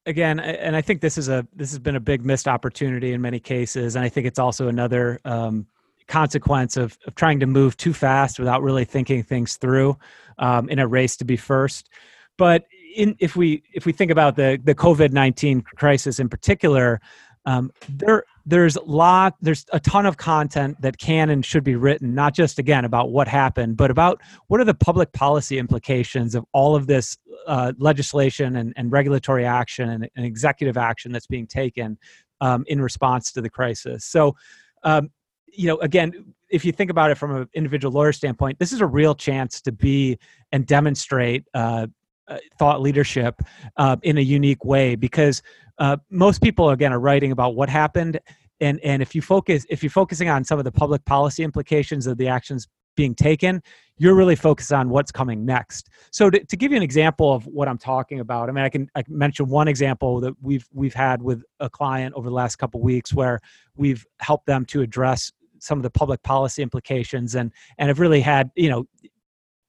again, 0.06 0.40
and 0.40 0.76
I 0.76 0.82
think 0.82 1.02
this 1.02 1.18
is 1.18 1.30
a 1.30 1.48
this 1.56 1.70
has 1.72 1.80
been 1.80 1.96
a 1.96 2.00
big 2.00 2.26
missed 2.26 2.48
opportunity 2.48 3.14
in 3.14 3.22
many 3.22 3.40
cases, 3.40 3.96
and 3.96 4.04
I 4.04 4.10
think 4.10 4.26
it's 4.26 4.40
also 4.40 4.68
another 4.68 5.20
um, 5.26 5.68
consequence 6.08 6.78
of, 6.78 6.98
of 7.08 7.16
trying 7.16 7.40
to 7.40 7.48
move 7.48 7.78
too 7.78 7.94
fast 7.94 8.40
without 8.40 8.62
really 8.62 8.86
thinking 8.86 9.24
things 9.24 9.58
through 9.58 9.98
um, 10.38 10.70
in 10.70 10.80
a 10.80 10.88
race 10.88 11.16
to 11.18 11.26
be 11.26 11.38
first. 11.38 11.90
But 12.38 12.66
in, 12.96 13.16
if 13.20 13.36
we 13.36 13.64
if 13.74 13.86
we 13.86 13.92
think 13.92 14.12
about 14.12 14.36
the 14.36 14.60
the 14.64 14.76
COVID 14.76 15.12
nineteen 15.12 15.62
crisis 15.62 16.20
in 16.20 16.30
particular, 16.30 17.02
um, 17.46 17.72
there 17.90 18.24
there's 18.46 18.76
a 18.76 18.84
lot 18.84 19.36
there's 19.42 19.66
a 19.74 19.80
ton 19.80 20.06
of 20.06 20.18
content 20.18 20.80
that 20.82 20.98
can 20.98 21.30
and 21.30 21.44
should 21.46 21.64
be 21.64 21.76
written 21.76 22.14
not 22.14 22.34
just 22.34 22.60
again 22.60 22.86
about 22.86 23.12
what 23.12 23.28
happened 23.28 23.76
but 23.76 23.90
about 23.90 24.22
what 24.48 24.60
are 24.60 24.66
the 24.66 24.74
public 24.74 25.12
policy 25.14 25.58
implications 25.58 26.36
of 26.36 26.46
all 26.54 26.76
of 26.76 26.88
this 26.88 27.18
uh, 27.48 27.74
legislation 27.78 28.56
and, 28.56 28.74
and, 28.76 28.92
regulatory 28.92 29.46
action 29.46 29.90
and, 29.90 30.10
and, 30.16 30.26
executive 30.26 30.78
action 30.78 31.12
that's 31.12 31.28
being 31.28 31.46
taken 31.46 31.98
um, 32.42 32.64
in 32.68 32.82
response 32.82 33.32
to 33.32 33.40
the 33.40 33.50
crisis. 33.50 34.04
So 34.04 34.36
um, 34.84 35.12
you 35.48 35.68
know 35.68 35.78
again 35.78 36.34
if 36.50 36.64
you 36.64 36.72
think 36.72 36.92
about 36.92 37.12
it 37.12 37.16
from 37.16 37.36
an 37.36 37.50
individual 37.54 37.92
lawyer 37.92 38.12
standpoint 38.12 38.60
this 38.60 38.72
is 38.72 38.82
a 38.82 38.86
real 38.86 39.16
chance 39.16 39.62
to 39.62 39.72
be 39.72 40.18
and 40.52 40.66
demonstrate 40.66 41.46
uh, 41.54 41.88
uh, 42.28 42.38
thought 42.58 42.82
leadership 42.82 43.42
uh, 43.78 43.98
in 44.04 44.18
a 44.18 44.22
unique 44.22 44.64
way 44.66 44.96
because 44.96 45.42
uh, 45.78 45.98
most 46.10 46.42
people 46.42 46.70
again 46.70 46.94
are 46.94 47.00
writing 47.00 47.32
about 47.32 47.56
what 47.56 47.70
happened. 47.70 48.20
And 48.62 48.80
and 48.82 49.02
if 49.02 49.14
you 49.14 49.22
focus 49.22 49.66
if 49.70 49.84
you're 49.84 49.90
focusing 49.90 50.30
on 50.30 50.44
some 50.44 50.58
of 50.58 50.66
the 50.66 50.72
public 50.72 51.04
policy 51.06 51.44
implications 51.44 52.08
of 52.08 52.18
the 52.18 52.28
actions 52.28 52.68
being 52.96 53.14
taken 53.14 53.62
you're 53.98 54.16
really 54.16 54.36
focused 54.36 54.74
on 54.74 54.90
what's 54.90 55.12
coming 55.12 55.46
next. 55.46 55.90
So 56.12 56.30
to, 56.30 56.44
to 56.44 56.58
give 56.58 56.72
you 56.72 56.78
an 56.78 56.84
example 56.84 57.34
of 57.34 57.46
what 57.46 57.68
i'm 57.68 57.78
talking 57.78 58.20
about 58.20 58.50
i 58.50 58.52
mean 58.52 58.64
i 58.64 58.70
can 58.70 58.90
i 58.96 59.02
can 59.02 59.18
mention 59.18 59.48
one 59.48 59.68
example 59.68 60.20
that 60.22 60.34
we've 60.42 60.68
we've 60.74 60.94
had 60.94 61.22
with 61.22 61.44
a 61.60 61.70
client 61.70 62.14
over 62.16 62.30
the 62.30 62.36
last 62.36 62.58
couple 62.58 62.82
weeks 62.82 63.14
where 63.14 63.42
we've 63.76 64.06
helped 64.20 64.46
them 64.48 64.66
to 64.66 64.82
address 64.82 65.32
some 65.60 65.80
of 65.80 65.84
the 65.84 65.90
public 65.90 66.22
policy 66.24 66.62
implications 66.62 67.36
and 67.36 67.52
and 67.78 67.88
have 67.88 68.00
really 68.00 68.22
had 68.22 68.50
you 68.56 68.70
know 68.70 68.86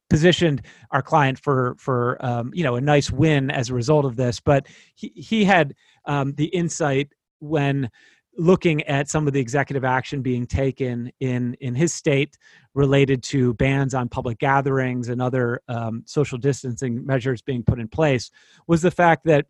positioned 0.08 0.62
our 0.90 1.02
client 1.02 1.38
for 1.38 1.76
for 1.78 2.24
um, 2.24 2.50
you 2.54 2.64
know 2.64 2.76
a 2.76 2.80
nice 2.80 3.10
win 3.10 3.50
as 3.50 3.70
a 3.70 3.74
result 3.74 4.04
of 4.04 4.16
this. 4.16 4.40
But 4.40 4.66
he, 4.94 5.12
he 5.14 5.44
had 5.44 5.74
um, 6.04 6.34
the 6.34 6.46
insight 6.46 7.08
when 7.40 7.90
looking 8.38 8.82
at 8.82 9.08
some 9.08 9.26
of 9.26 9.32
the 9.32 9.40
executive 9.40 9.84
action 9.84 10.22
being 10.22 10.46
taken 10.46 11.10
in 11.20 11.54
in 11.60 11.74
his 11.74 11.92
state 11.92 12.36
related 12.74 13.22
to 13.22 13.54
bans 13.54 13.94
on 13.94 14.08
public 14.08 14.38
gatherings 14.38 15.08
and 15.08 15.22
other 15.22 15.60
um, 15.68 16.02
social 16.06 16.38
distancing 16.38 17.04
measures 17.06 17.40
being 17.40 17.62
put 17.62 17.80
in 17.80 17.88
place 17.88 18.30
was 18.66 18.82
the 18.82 18.90
fact 18.90 19.24
that 19.24 19.46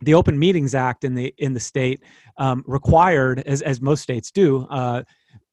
the 0.00 0.14
Open 0.14 0.38
Meetings 0.38 0.74
Act 0.74 1.04
in 1.04 1.14
the 1.14 1.34
in 1.38 1.54
the 1.54 1.60
state 1.60 2.02
um, 2.36 2.62
required, 2.66 3.40
as 3.46 3.62
as 3.62 3.80
most 3.80 4.02
states 4.02 4.30
do, 4.30 4.66
uh, 4.70 5.02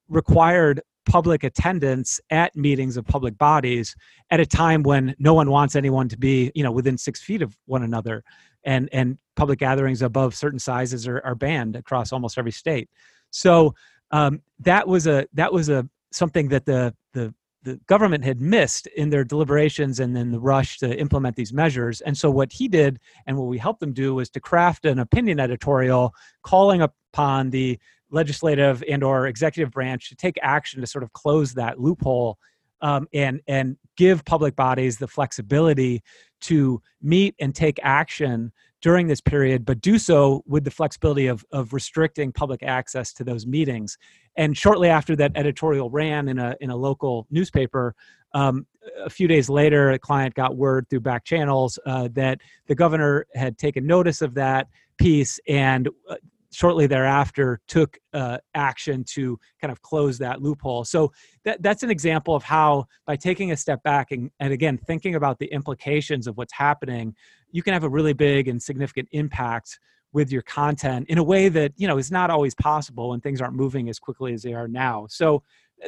required 0.08 0.82
public 1.06 1.44
attendance 1.44 2.20
at 2.30 2.56
meetings 2.56 2.98
of 2.98 3.06
public 3.06 3.38
bodies 3.38 3.96
at 4.32 4.40
a 4.40 4.46
time 4.46 4.84
when 4.84 5.16
no 5.20 5.34
one 5.34 5.50
wants 5.50 5.76
anyone 5.76 6.10
to 6.10 6.18
be 6.18 6.52
you 6.56 6.64
know 6.64 6.72
within 6.72 6.98
six 6.98 7.22
feet 7.22 7.42
of 7.42 7.56
one 7.66 7.84
another 7.84 8.24
and 8.64 8.90
and 8.92 9.18
public 9.36 9.60
gatherings 9.60 10.02
above 10.02 10.34
certain 10.34 10.60
sizes 10.60 11.08
are, 11.08 11.22
are 11.24 11.36
banned 11.36 11.76
across 11.76 12.12
almost 12.12 12.38
every 12.38 12.52
state 12.52 12.90
so 13.30 13.74
um, 14.12 14.42
that 14.60 14.88
was 14.88 15.08
a 15.08 15.28
that 15.34 15.52
was 15.52 15.70
a 15.70 15.88
something 16.12 16.48
that 16.50 16.66
the 16.66 16.94
the 17.14 17.34
the 17.66 17.80
government 17.88 18.24
had 18.24 18.40
missed 18.40 18.88
in 18.96 19.10
their 19.10 19.24
deliberations 19.24 20.00
and 20.00 20.16
then 20.16 20.32
the 20.32 20.40
rush 20.40 20.78
to 20.78 20.98
implement 21.00 21.36
these 21.36 21.52
measures. 21.52 22.00
And 22.02 22.16
so, 22.16 22.30
what 22.30 22.54
he 22.54 22.68
did 22.68 23.00
and 23.26 23.38
what 23.38 23.48
we 23.48 23.58
helped 23.58 23.80
them 23.80 23.92
do 23.92 24.14
was 24.14 24.30
to 24.30 24.40
craft 24.40 24.86
an 24.86 25.00
opinion 25.00 25.40
editorial 25.40 26.14
calling 26.44 26.82
upon 26.82 27.50
the 27.50 27.80
legislative 28.12 28.84
and 28.90 29.04
or 29.04 29.28
executive 29.28 29.72
branch 29.72 30.10
to 30.10 30.16
take 30.16 30.38
action 30.42 30.82
to 30.82 30.88
sort 30.88 31.04
of 31.04 31.14
close 31.14 31.54
that 31.54 31.80
loophole 31.80 32.38
um, 32.82 33.08
and 33.14 33.42
and 33.48 33.78
give 33.98 34.26
public 34.26 34.56
bodies 34.56 34.98
the 34.98 35.08
flexibility 35.08 36.04
to 36.42 36.82
meet 37.02 37.36
and 37.40 37.56
take 37.56 37.80
action 37.82 38.52
during 38.82 39.08
this 39.08 39.22
period, 39.22 39.66
but 39.66 39.82
do 39.82 39.98
so 39.98 40.44
with 40.46 40.64
the 40.64 40.70
flexibility 40.70 41.26
of, 41.26 41.44
of 41.52 41.74
restricting 41.74 42.32
public 42.32 42.62
access 42.62 43.14
to 43.14 43.24
those 43.24 43.48
meetings. 43.48 43.98
And 44.36 44.56
shortly 44.56 44.90
after 44.90 45.16
that 45.16 45.32
editorial 45.34 45.90
ran 45.90 46.28
in 46.28 46.38
a 46.38 46.56
in 46.60 46.70
a 46.70 46.76
local 46.76 47.26
newspaper, 47.32 47.96
um, 48.34 48.68
a 49.04 49.10
few 49.10 49.28
days 49.28 49.50
later, 49.50 49.92
a 49.92 49.98
client 49.98 50.36
got 50.36 50.58
word 50.58 50.88
through 50.90 51.00
back 51.00 51.24
channels 51.24 51.80
uh, 51.86 52.10
that 52.12 52.42
the 52.68 52.76
governor 52.76 53.26
had 53.34 53.58
taken 53.58 53.88
notice 53.88 54.22
of 54.22 54.36
that 54.36 54.68
piece 54.98 55.40
and 55.48 55.90
uh, 56.10 56.16
shortly 56.56 56.88
thereafter 56.88 57.60
took 57.68 57.98
uh, 58.14 58.38
action 58.54 59.04
to 59.04 59.38
kind 59.60 59.72
of 59.74 59.82
close 59.82 60.18
that 60.18 60.42
loophole. 60.42 60.86
So 60.86 61.12
that, 61.44 61.62
that's 61.62 61.84
an 61.84 61.92
example 61.92 62.34
of 62.34 62.44
how 62.44 62.86
by 63.06 63.18
taking 63.18 63.52
a 63.52 63.58
step 63.58 63.84
back 63.84 64.12
and, 64.12 64.32
and 64.40 64.54
again 64.54 64.78
thinking 64.78 65.16
about 65.16 65.38
the 65.38 65.48
implications 65.48 66.28
of 66.28 66.38
what's 66.38 66.54
happening, 66.54 67.14
you 67.52 67.62
can 67.62 67.74
have 67.74 67.84
a 67.84 67.90
really 67.90 68.14
big 68.14 68.48
and 68.48 68.64
significant 68.64 69.10
impact 69.12 69.80
with 70.14 70.32
your 70.32 70.44
content 70.44 71.06
in 71.10 71.18
a 71.18 71.24
way 71.24 71.50
that 71.50 71.74
you 71.76 71.90
know 71.90 71.98
is 71.98 72.10
not 72.10 72.30
always 72.30 72.56
possible 72.56 73.10
when 73.10 73.20
things 73.20 73.42
aren't 73.42 73.56
moving 73.56 73.90
as 73.90 74.00
quickly 74.00 74.34
as 74.34 74.42
they 74.42 74.54
are 74.54 74.70
now. 74.70 75.06
So 75.10 75.44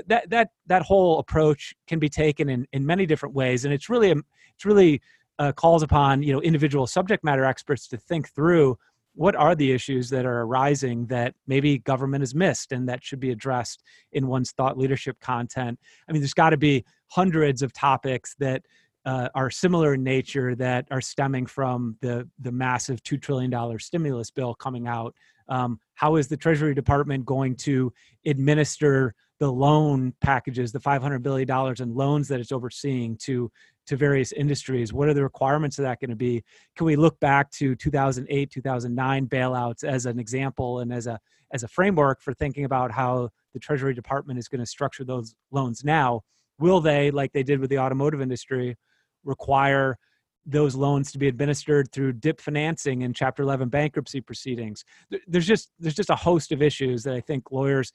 that 0.07 0.29
that 0.29 0.49
that 0.65 0.81
whole 0.81 1.19
approach 1.19 1.73
can 1.87 1.97
be 1.97 2.09
taken 2.09 2.49
in 2.49 2.67
in 2.73 2.85
many 2.85 3.05
different 3.05 3.33
ways, 3.35 3.63
and 3.63 3.73
it's 3.73 3.89
really 3.89 4.11
it's 4.11 4.65
really 4.65 5.01
uh, 5.39 5.53
calls 5.53 5.81
upon 5.81 6.23
you 6.23 6.33
know 6.33 6.41
individual 6.41 6.87
subject 6.87 7.23
matter 7.23 7.45
experts 7.45 7.87
to 7.87 7.97
think 7.97 8.27
through 8.27 8.77
what 9.17 9.35
are 9.35 9.55
the 9.55 9.71
issues 9.71 10.09
that 10.11 10.25
are 10.25 10.41
arising 10.43 11.07
that 11.07 11.33
maybe 11.47 11.79
government 11.79 12.21
has 12.21 12.35
missed 12.35 12.71
and 12.71 12.87
that 12.87 13.03
should 13.03 13.19
be 13.19 13.31
addressed 13.31 13.83
in 14.11 14.27
one's 14.27 14.51
thought 14.51 14.77
leadership 14.77 15.19
content? 15.19 15.79
I 16.07 16.11
mean 16.11 16.21
there's 16.21 16.35
got 16.35 16.51
to 16.51 16.57
be 16.57 16.85
hundreds 17.09 17.63
of 17.63 17.73
topics 17.73 18.35
that 18.39 18.61
uh, 19.05 19.29
are 19.33 19.49
similar 19.49 19.95
in 19.95 20.03
nature 20.03 20.53
that 20.55 20.85
are 20.91 21.01
stemming 21.01 21.47
from 21.47 21.97
the 22.01 22.29
the 22.39 22.51
massive 22.51 23.01
two 23.03 23.17
trillion 23.17 23.49
dollar 23.49 23.79
stimulus 23.79 24.29
bill 24.29 24.53
coming 24.53 24.85
out. 24.85 25.15
Um, 25.49 25.79
how 25.95 26.17
is 26.17 26.27
the 26.27 26.37
treasury 26.37 26.75
department 26.75 27.25
going 27.25 27.55
to 27.57 27.91
administer 28.25 29.15
the 29.39 29.51
loan 29.51 30.13
packages 30.21 30.71
the 30.71 30.79
500 30.79 31.21
billion 31.21 31.47
dollars 31.47 31.79
in 31.79 31.93
loans 31.93 32.27
that 32.27 32.39
it's 32.39 32.51
overseeing 32.51 33.17
to 33.17 33.51
to 33.85 33.95
various 33.95 34.31
industries 34.33 34.91
what 34.91 35.07
are 35.07 35.13
the 35.13 35.23
requirements 35.23 35.79
of 35.79 35.83
that 35.83 35.99
going 35.99 36.09
to 36.09 36.15
be? 36.15 36.43
Can 36.75 36.85
we 36.85 36.95
look 36.95 37.19
back 37.19 37.49
to 37.51 37.75
2008 37.75 38.51
2009 38.51 39.27
bailouts 39.27 39.83
as 39.83 40.05
an 40.05 40.19
example 40.19 40.79
and 40.79 40.93
as 40.93 41.07
a 41.07 41.19
as 41.51 41.63
a 41.63 41.67
framework 41.67 42.21
for 42.21 42.33
thinking 42.33 42.65
about 42.65 42.91
how 42.91 43.29
the 43.53 43.59
treasury 43.59 43.93
department 43.93 44.37
is 44.37 44.47
going 44.47 44.59
to 44.59 44.65
structure 44.65 45.03
those 45.03 45.33
loans 45.51 45.83
now? 45.83 46.21
Will 46.59 46.81
they 46.81 47.11
like 47.11 47.31
they 47.31 47.43
did 47.43 47.59
with 47.59 47.69
the 47.69 47.79
automotive 47.79 48.21
industry 48.21 48.75
require 49.23 49.97
those 50.45 50.75
loans 50.75 51.11
to 51.11 51.17
be 51.17 51.27
administered 51.27 51.91
through 51.91 52.13
dip 52.13 52.39
financing 52.39 53.03
and 53.03 53.13
chapter 53.15 53.43
11 53.43 53.69
bankruptcy 53.69 54.19
proceedings? 54.19 54.83
There's 55.27 55.47
just 55.47 55.71
there's 55.79 55.95
just 55.95 56.09
a 56.09 56.15
host 56.15 56.51
of 56.51 56.61
issues 56.61 57.03
that 57.03 57.13
i 57.13 57.21
think 57.21 57.51
lawyers 57.51 57.93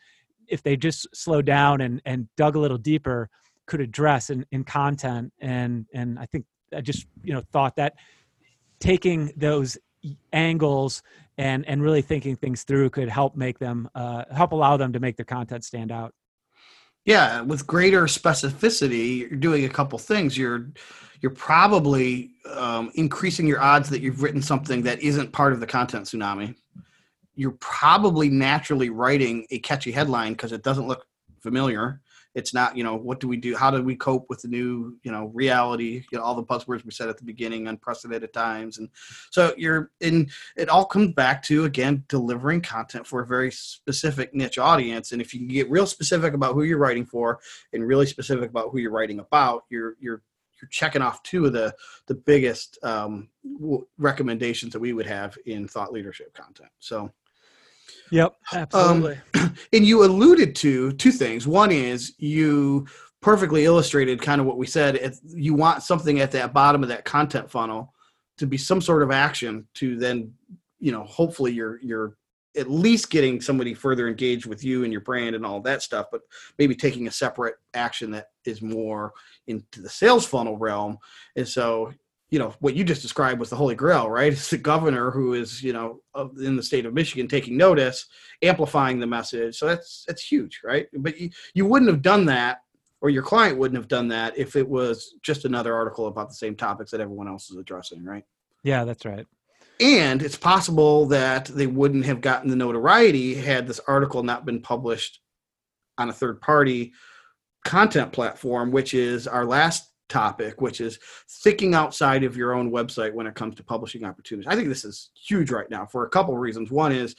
if 0.53 0.63
they 0.63 0.77
just 0.77 1.09
slow 1.15 1.43
down 1.43 1.81
and 1.81 2.01
and 2.05 2.29
dug 2.37 2.55
a 2.55 2.59
little 2.59 2.79
deeper 2.79 3.29
could 3.67 3.81
address 3.81 4.31
in, 4.31 4.45
in 4.53 4.63
content. 4.65 5.33
And 5.41 5.87
and 5.95 6.19
i 6.19 6.27
think 6.27 6.45
i 6.77 6.81
just 6.81 7.07
you 7.25 7.33
know 7.33 7.43
thought 7.53 7.77
that 7.77 7.95
taking 8.81 9.33
those 9.37 9.79
angles 10.33 11.03
and 11.39 11.67
and 11.67 11.83
really 11.83 12.03
thinking 12.03 12.37
things 12.37 12.65
through 12.65 12.91
could 12.91 13.09
help 13.09 13.37
make 13.37 13.59
them 13.59 13.89
uh, 13.95 14.25
help 14.35 14.53
allow 14.53 14.77
them 14.77 14.93
to 14.93 15.01
make 15.01 15.17
their 15.17 15.25
content 15.25 15.65
stand 15.65 15.91
out. 15.91 16.13
Yeah 17.05 17.41
with 17.41 17.67
greater 17.67 18.05
specificity 18.05 19.21
you're 19.21 19.39
doing 19.39 19.65
a 19.65 19.69
couple 19.69 19.99
things. 19.99 20.37
You're 20.37 20.73
you're 21.21 21.33
probably 21.33 22.33
um, 22.53 22.91
increasing 22.95 23.47
your 23.47 23.61
odds 23.61 23.89
that 23.91 24.01
you've 24.03 24.23
written 24.23 24.43
something 24.43 24.83
that 24.83 25.01
isn't 25.01 25.33
part 25.33 25.53
of 25.53 25.61
the 25.61 25.67
content 25.67 26.07
tsunami 26.07 26.57
you're 27.35 27.57
probably 27.61 28.29
naturally 28.29 28.91
writing 28.91 29.47
a 29.51 29.59
catchy 29.59 29.93
headline 29.93 30.33
because 30.33 30.53
it 30.53 30.63
doesn't 30.63 30.89
look 30.89 31.07
familiar. 31.41 32.01
It's 32.35 32.55
not 32.55 32.77
you 32.77 32.83
know 32.83 32.97
what 32.97 33.21
do 33.21 33.29
we 33.29 33.37
do 33.37 33.55
how 33.55 33.71
do 33.71 33.83
we 33.83 33.95
cope 33.95 34.27
with 34.31 34.41
the 34.41 34.49
new 34.49 34.97
you 35.03 35.13
know 35.13 35.31
reality 35.35 36.03
you 36.11 36.17
know 36.17 36.25
all 36.25 36.35
the 36.35 36.43
buzzwords 36.43 36.83
we 36.83 36.91
said 36.91 37.11
at 37.11 37.19
the 37.19 37.25
beginning 37.25 37.69
unprecedented 37.69 38.33
times 38.33 38.79
and 38.79 38.89
so 39.31 39.53
you're 39.59 39.91
in 40.01 40.31
it 40.57 40.71
all 40.71 40.87
comes 40.87 41.13
back 41.13 41.43
to 41.43 41.67
again 41.67 42.05
delivering 42.09 42.63
content 42.63 43.07
for 43.07 43.21
a 43.21 43.27
very 43.27 43.51
specific 43.51 44.35
niche 44.35 44.57
audience 44.57 45.13
and 45.13 45.21
if 45.21 45.35
you 45.35 45.41
can 45.41 45.49
get 45.49 45.71
real 45.71 45.87
specific 45.87 46.33
about 46.33 46.55
who 46.55 46.63
you're 46.63 46.79
writing 46.79 47.05
for 47.05 47.39
and 47.75 47.87
really 47.87 48.07
specific 48.07 48.49
about 48.49 48.71
who 48.71 48.79
you're 48.79 48.91
writing 48.91 49.19
about 49.19 49.65
you're 49.69 49.97
you're 50.01 50.23
you're 50.63 50.69
checking 50.71 51.03
off 51.03 51.23
two 51.25 51.45
of 51.45 51.53
the 51.53 51.75
the 52.07 52.15
biggest 52.15 52.79
um, 52.83 53.29
recommendations 53.99 54.73
that 54.73 54.81
we 54.81 54.93
would 54.93 55.07
have 55.07 55.37
in 55.45 55.69
thought 55.69 55.93
leadership 55.93 56.33
content 56.33 56.71
so 56.79 57.13
Yep, 58.13 58.37
absolutely. 58.53 59.19
Um, 59.35 59.57
and 59.73 59.87
you 59.87 60.05
alluded 60.05 60.55
to 60.57 60.93
two 60.93 61.11
things. 61.11 61.47
One 61.47 61.73
is 61.73 62.13
you 62.19 62.87
perfectly 63.23 63.65
illustrated 63.65 64.21
kind 64.21 64.39
of 64.39 64.47
what 64.47 64.59
we 64.59 64.67
said. 64.67 64.97
If 64.97 65.19
you 65.25 65.55
want 65.55 65.83
something 65.83 66.21
at 66.21 66.31
that 66.33 66.53
bottom 66.53 66.83
of 66.83 66.91
that 66.91 67.07
content 67.07 67.51
funnel 67.51 67.95
to 68.37 68.47
be 68.47 68.59
some 68.59 68.83
sort 68.83 69.03
of 69.03 69.11
action 69.11 69.67
to 69.75 69.97
then, 69.97 70.35
you 70.79 70.93
know, 70.93 71.05
hopefully 71.05 71.53
you're 71.53 71.81
you're 71.81 72.17
at 72.55 72.71
least 72.71 73.09
getting 73.09 73.41
somebody 73.41 73.73
further 73.73 74.07
engaged 74.09 74.45
with 74.45 74.63
you 74.63 74.85
and 74.85 74.93
your 74.93 75.01
brand 75.01 75.35
and 75.35 75.47
all 75.47 75.59
that 75.63 75.81
stuff, 75.81 76.09
but 76.13 76.21
maybe 76.59 76.75
taking 76.75 77.07
a 77.07 77.11
separate 77.11 77.55
action 77.73 78.11
that 78.11 78.27
is 78.45 78.61
more 78.61 79.15
into 79.47 79.81
the 79.81 79.89
sales 79.89 80.27
funnel 80.27 80.59
realm. 80.59 80.99
And 81.35 81.49
so 81.49 81.95
you 82.33 82.39
know 82.39 82.55
what 82.61 82.75
you 82.75 82.83
just 82.83 83.03
described 83.03 83.39
was 83.39 83.51
the 83.51 83.57
holy 83.57 83.75
grail 83.75 84.11
right? 84.11 84.33
It's 84.33 84.51
the 84.51 84.57
governor 84.57 85.11
who 85.11 85.35
is 85.35 85.63
you 85.63 85.75
know 85.75 86.01
in 86.43 86.57
the 86.57 86.63
state 86.63 86.87
of 86.87 86.95
michigan 86.95 87.29
taking 87.29 87.57
notice 87.57 88.07
amplifying 88.43 88.99
the 88.99 89.07
message. 89.07 89.57
So 89.57 89.67
that's 89.67 90.05
that's 90.09 90.25
huge 90.25 90.63
right? 90.65 90.89
But 90.95 91.21
you, 91.21 91.31
you 91.55 91.67
wouldn't 91.67 91.91
have 91.91 92.03
done 92.03 92.25
that 92.27 92.63
or 93.03 93.11
your 93.11 93.23
client 93.23 93.59
wouldn't 93.59 93.77
have 93.77 93.89
done 93.89 94.09
that 94.09 94.37
if 94.39 94.57
it 94.57 94.67
was 94.67 95.15
just 95.23 95.45
another 95.45 95.75
article 95.75 96.07
about 96.07 96.31
the 96.31 96.35
same 96.35 96.57
topics 96.57 96.91
that 96.93 97.01
everyone 97.01 97.29
else 97.29 97.51
is 97.51 97.59
addressing 97.59 98.03
right? 98.03 98.25
Yeah 98.65 98.85
that's 98.85 99.05
right. 99.05 99.27
And 99.79 100.23
it's 100.23 100.37
possible 100.37 101.07
that 101.07 101.47
they 101.47 101.67
wouldn't 101.67 102.07
have 102.07 102.21
gotten 102.23 102.49
the 102.49 102.57
notoriety 102.57 103.35
had 103.35 103.67
this 103.67 103.81
article 103.87 104.23
not 104.23 104.47
been 104.47 104.63
published 104.63 105.21
on 105.99 106.09
a 106.09 106.13
third 106.15 106.41
party 106.41 106.95
content 107.65 108.11
platform 108.11 108.73
which 108.73 108.95
is 108.95 109.29
our 109.29 109.45
last 109.45 109.92
topic, 110.13 110.61
which 110.61 110.81
is 110.81 110.99
thinking 111.43 111.75
outside 111.75 112.23
of 112.23 112.37
your 112.37 112.53
own 112.55 112.71
website 112.71 113.15
when 113.15 113.27
it 113.27 113.35
comes 113.35 113.55
to 113.57 113.65
publishing 113.65 114.05
opportunities. 114.05 114.47
I 114.47 114.55
think 114.55 114.69
this 114.69 114.85
is 114.85 115.11
huge 115.15 115.51
right 115.51 115.71
now 115.71 115.87
for 115.87 116.05
a 116.05 116.09
couple 116.09 116.35
of 116.35 116.41
reasons. 116.41 116.71
One 116.71 116.93
is 116.93 117.17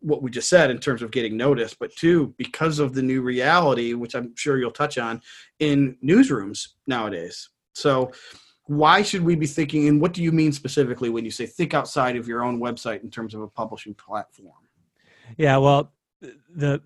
what 0.00 0.22
we 0.22 0.30
just 0.30 0.48
said 0.48 0.70
in 0.70 0.78
terms 0.78 1.02
of 1.02 1.10
getting 1.10 1.36
noticed, 1.36 1.78
but 1.80 1.94
two, 1.96 2.32
because 2.38 2.78
of 2.78 2.94
the 2.94 3.02
new 3.02 3.20
reality, 3.20 3.94
which 3.94 4.14
I'm 4.14 4.34
sure 4.36 4.56
you'll 4.56 4.70
touch 4.70 4.96
on 4.96 5.20
in 5.58 5.96
newsrooms 6.04 6.68
nowadays. 6.86 7.48
So, 7.72 8.12
why 8.66 9.02
should 9.02 9.22
we 9.22 9.34
be 9.34 9.46
thinking, 9.46 9.88
and 9.88 10.00
what 10.00 10.12
do 10.12 10.22
you 10.22 10.30
mean 10.30 10.52
specifically 10.52 11.08
when 11.08 11.24
you 11.24 11.30
say 11.30 11.46
think 11.46 11.72
outside 11.72 12.16
of 12.16 12.28
your 12.28 12.44
own 12.44 12.60
website 12.60 13.02
in 13.02 13.10
terms 13.10 13.34
of 13.34 13.40
a 13.40 13.48
publishing 13.48 13.94
platform? 13.94 14.62
Yeah, 15.38 15.56
well, 15.56 15.90
the 16.54 16.82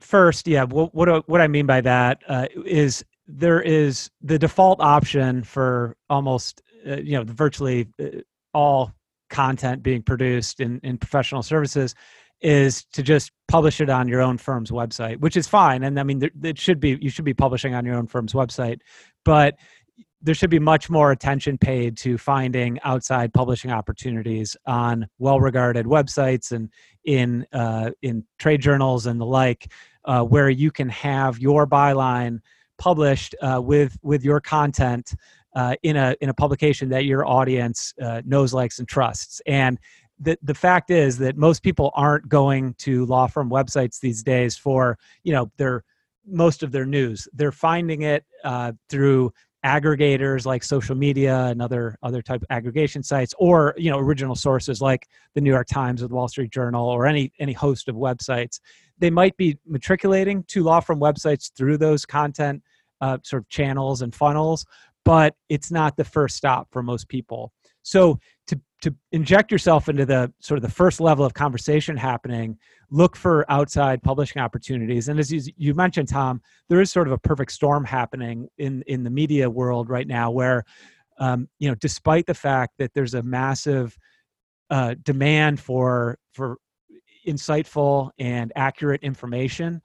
first, 0.00 0.46
yeah, 0.46 0.64
what 0.64 0.94
what, 0.94 1.28
what 1.28 1.40
I 1.40 1.48
mean 1.48 1.66
by 1.66 1.80
that 1.80 2.22
uh, 2.28 2.46
is 2.64 3.04
there 3.26 3.60
is 3.60 4.10
the 4.22 4.38
default 4.38 4.80
option 4.80 5.42
for 5.42 5.96
almost 6.08 6.62
uh, 6.86 6.96
you 6.96 7.12
know 7.12 7.24
virtually 7.24 7.88
uh, 8.00 8.06
all 8.54 8.92
content 9.28 9.82
being 9.82 10.02
produced 10.02 10.60
in, 10.60 10.80
in 10.82 10.96
professional 10.96 11.42
services 11.42 11.94
is 12.40 12.84
to 12.92 13.02
just 13.02 13.32
publish 13.48 13.80
it 13.80 13.88
on 13.88 14.06
your 14.06 14.20
own 14.20 14.38
firm's 14.38 14.70
website 14.70 15.18
which 15.20 15.36
is 15.36 15.48
fine. 15.48 15.82
And 15.82 15.98
i 15.98 16.02
mean 16.02 16.18
there, 16.18 16.30
it 16.42 16.58
should 16.58 16.80
be 16.80 16.98
you 17.00 17.10
should 17.10 17.24
be 17.24 17.34
publishing 17.34 17.74
on 17.74 17.84
your 17.84 17.96
own 17.96 18.06
firm's 18.06 18.32
website 18.32 18.80
but 19.24 19.56
there 20.22 20.34
should 20.34 20.50
be 20.50 20.58
much 20.58 20.88
more 20.90 21.12
attention 21.12 21.58
paid 21.58 21.96
to 21.98 22.18
finding 22.18 22.80
outside 22.82 23.32
publishing 23.32 23.70
opportunities 23.70 24.56
on 24.66 25.06
well-regarded 25.18 25.86
websites 25.86 26.52
and 26.52 26.70
in 27.04 27.46
uh, 27.52 27.90
in 28.02 28.24
trade 28.38 28.60
journals 28.60 29.06
and 29.06 29.20
the 29.20 29.26
like, 29.26 29.72
uh, 30.04 30.22
where 30.22 30.50
you 30.50 30.70
can 30.70 30.88
have 30.88 31.38
your 31.38 31.66
byline 31.66 32.40
published 32.78 33.34
uh, 33.42 33.60
with 33.62 33.98
with 34.02 34.24
your 34.24 34.40
content 34.40 35.14
uh, 35.54 35.74
in 35.82 35.96
a 35.96 36.14
in 36.20 36.28
a 36.28 36.34
publication 36.34 36.88
that 36.90 37.04
your 37.04 37.26
audience 37.26 37.94
uh, 38.02 38.22
knows, 38.24 38.52
likes, 38.52 38.78
and 38.78 38.88
trusts. 38.88 39.40
And 39.46 39.78
the 40.18 40.38
the 40.42 40.54
fact 40.54 40.90
is 40.90 41.18
that 41.18 41.36
most 41.36 41.62
people 41.62 41.90
aren't 41.94 42.28
going 42.28 42.74
to 42.74 43.06
law 43.06 43.26
firm 43.26 43.50
websites 43.50 44.00
these 44.00 44.22
days 44.22 44.56
for 44.56 44.98
you 45.24 45.32
know 45.32 45.50
their 45.56 45.84
most 46.26 46.62
of 46.62 46.72
their 46.72 46.86
news. 46.86 47.28
They're 47.32 47.52
finding 47.52 48.02
it 48.02 48.24
uh, 48.44 48.72
through 48.88 49.32
aggregators 49.64 50.46
like 50.46 50.62
social 50.62 50.94
media 50.94 51.46
and 51.46 51.60
other 51.60 51.96
other 52.02 52.22
type 52.22 52.40
of 52.40 52.46
aggregation 52.50 53.02
sites 53.02 53.34
or 53.38 53.74
you 53.76 53.90
know 53.90 53.98
original 53.98 54.36
sources 54.36 54.80
like 54.80 55.08
the 55.34 55.40
new 55.40 55.50
york 55.50 55.66
times 55.66 56.02
or 56.02 56.08
the 56.08 56.14
wall 56.14 56.28
street 56.28 56.52
journal 56.52 56.86
or 56.86 57.04
any 57.04 57.32
any 57.40 57.52
host 57.52 57.88
of 57.88 57.96
websites 57.96 58.60
they 58.98 59.10
might 59.10 59.36
be 59.36 59.58
matriculating 59.66 60.44
to 60.44 60.62
law 60.62 60.80
firm 60.80 61.00
websites 61.00 61.50
through 61.56 61.78
those 61.78 62.06
content 62.06 62.62
uh, 63.00 63.18
sort 63.22 63.42
of 63.42 63.48
channels 63.48 64.02
and 64.02 64.14
funnels 64.14 64.64
but 65.06 65.36
it's 65.48 65.70
not 65.70 65.96
the 65.96 66.04
first 66.04 66.36
stop 66.36 66.66
for 66.72 66.82
most 66.82 67.08
people. 67.08 67.52
So 67.82 68.18
to 68.48 68.60
to 68.82 68.94
inject 69.12 69.50
yourself 69.50 69.88
into 69.88 70.04
the 70.04 70.30
sort 70.40 70.58
of 70.58 70.62
the 70.62 70.70
first 70.70 71.00
level 71.00 71.24
of 71.24 71.32
conversation 71.32 71.96
happening 71.96 72.58
look 72.90 73.16
for 73.16 73.50
outside 73.50 74.02
publishing 74.02 74.42
opportunities. 74.42 75.08
And 75.08 75.18
as 75.18 75.32
you, 75.32 75.40
you 75.56 75.74
mentioned 75.74 76.08
tom 76.08 76.42
there 76.68 76.80
is 76.80 76.90
sort 76.90 77.06
of 77.06 77.12
a 77.12 77.18
perfect 77.18 77.52
storm 77.52 77.84
happening 77.84 78.48
in 78.58 78.82
in 78.88 79.04
the 79.04 79.10
media 79.10 79.48
world 79.48 79.88
right 79.88 80.06
now 80.06 80.30
where 80.30 80.64
um, 81.18 81.48
you 81.60 81.68
know 81.68 81.76
despite 81.76 82.26
the 82.26 82.34
fact 82.34 82.74
that 82.78 82.92
there's 82.92 83.14
a 83.14 83.22
massive 83.22 83.96
uh, 84.70 84.96
demand 85.04 85.60
for 85.60 86.18
for 86.34 86.58
insightful 87.26 88.10
and 88.18 88.52
accurate 88.56 89.02
information 89.02 89.82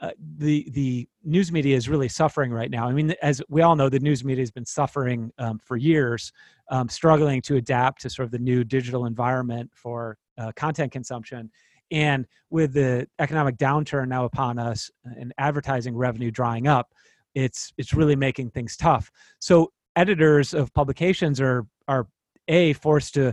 uh, 0.00 0.10
the 0.38 0.66
the 0.70 1.06
news 1.24 1.52
media 1.52 1.76
is 1.76 1.88
really 1.88 2.08
suffering 2.08 2.50
right 2.50 2.70
now. 2.70 2.88
I 2.88 2.92
mean, 2.92 3.14
as 3.22 3.42
we 3.50 3.60
all 3.60 3.76
know, 3.76 3.88
the 3.88 3.98
news 3.98 4.24
media 4.24 4.42
has 4.42 4.50
been 4.50 4.64
suffering 4.64 5.30
um, 5.38 5.58
for 5.58 5.76
years, 5.76 6.32
um, 6.70 6.88
struggling 6.88 7.42
to 7.42 7.56
adapt 7.56 8.00
to 8.02 8.10
sort 8.10 8.24
of 8.24 8.32
the 8.32 8.38
new 8.38 8.64
digital 8.64 9.04
environment 9.04 9.70
for 9.74 10.16
uh, 10.38 10.52
content 10.56 10.90
consumption. 10.90 11.50
And 11.90 12.26
with 12.48 12.72
the 12.72 13.08
economic 13.18 13.58
downturn 13.58 14.08
now 14.08 14.24
upon 14.24 14.58
us 14.58 14.90
and 15.04 15.34
advertising 15.36 15.94
revenue 15.94 16.30
drying 16.30 16.66
up, 16.66 16.92
it's 17.34 17.72
it's 17.76 17.92
really 17.92 18.16
making 18.16 18.50
things 18.50 18.76
tough. 18.76 19.10
So 19.38 19.70
editors 19.96 20.54
of 20.54 20.72
publications 20.72 21.42
are 21.42 21.66
are 21.88 22.06
a 22.48 22.72
forced 22.74 23.14
to 23.14 23.28
uh, 23.28 23.32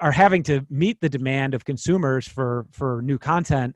are 0.00 0.12
having 0.12 0.42
to 0.42 0.66
meet 0.70 1.00
the 1.00 1.08
demand 1.08 1.54
of 1.54 1.64
consumers 1.64 2.26
for 2.26 2.66
for 2.70 3.00
new 3.02 3.18
content 3.18 3.74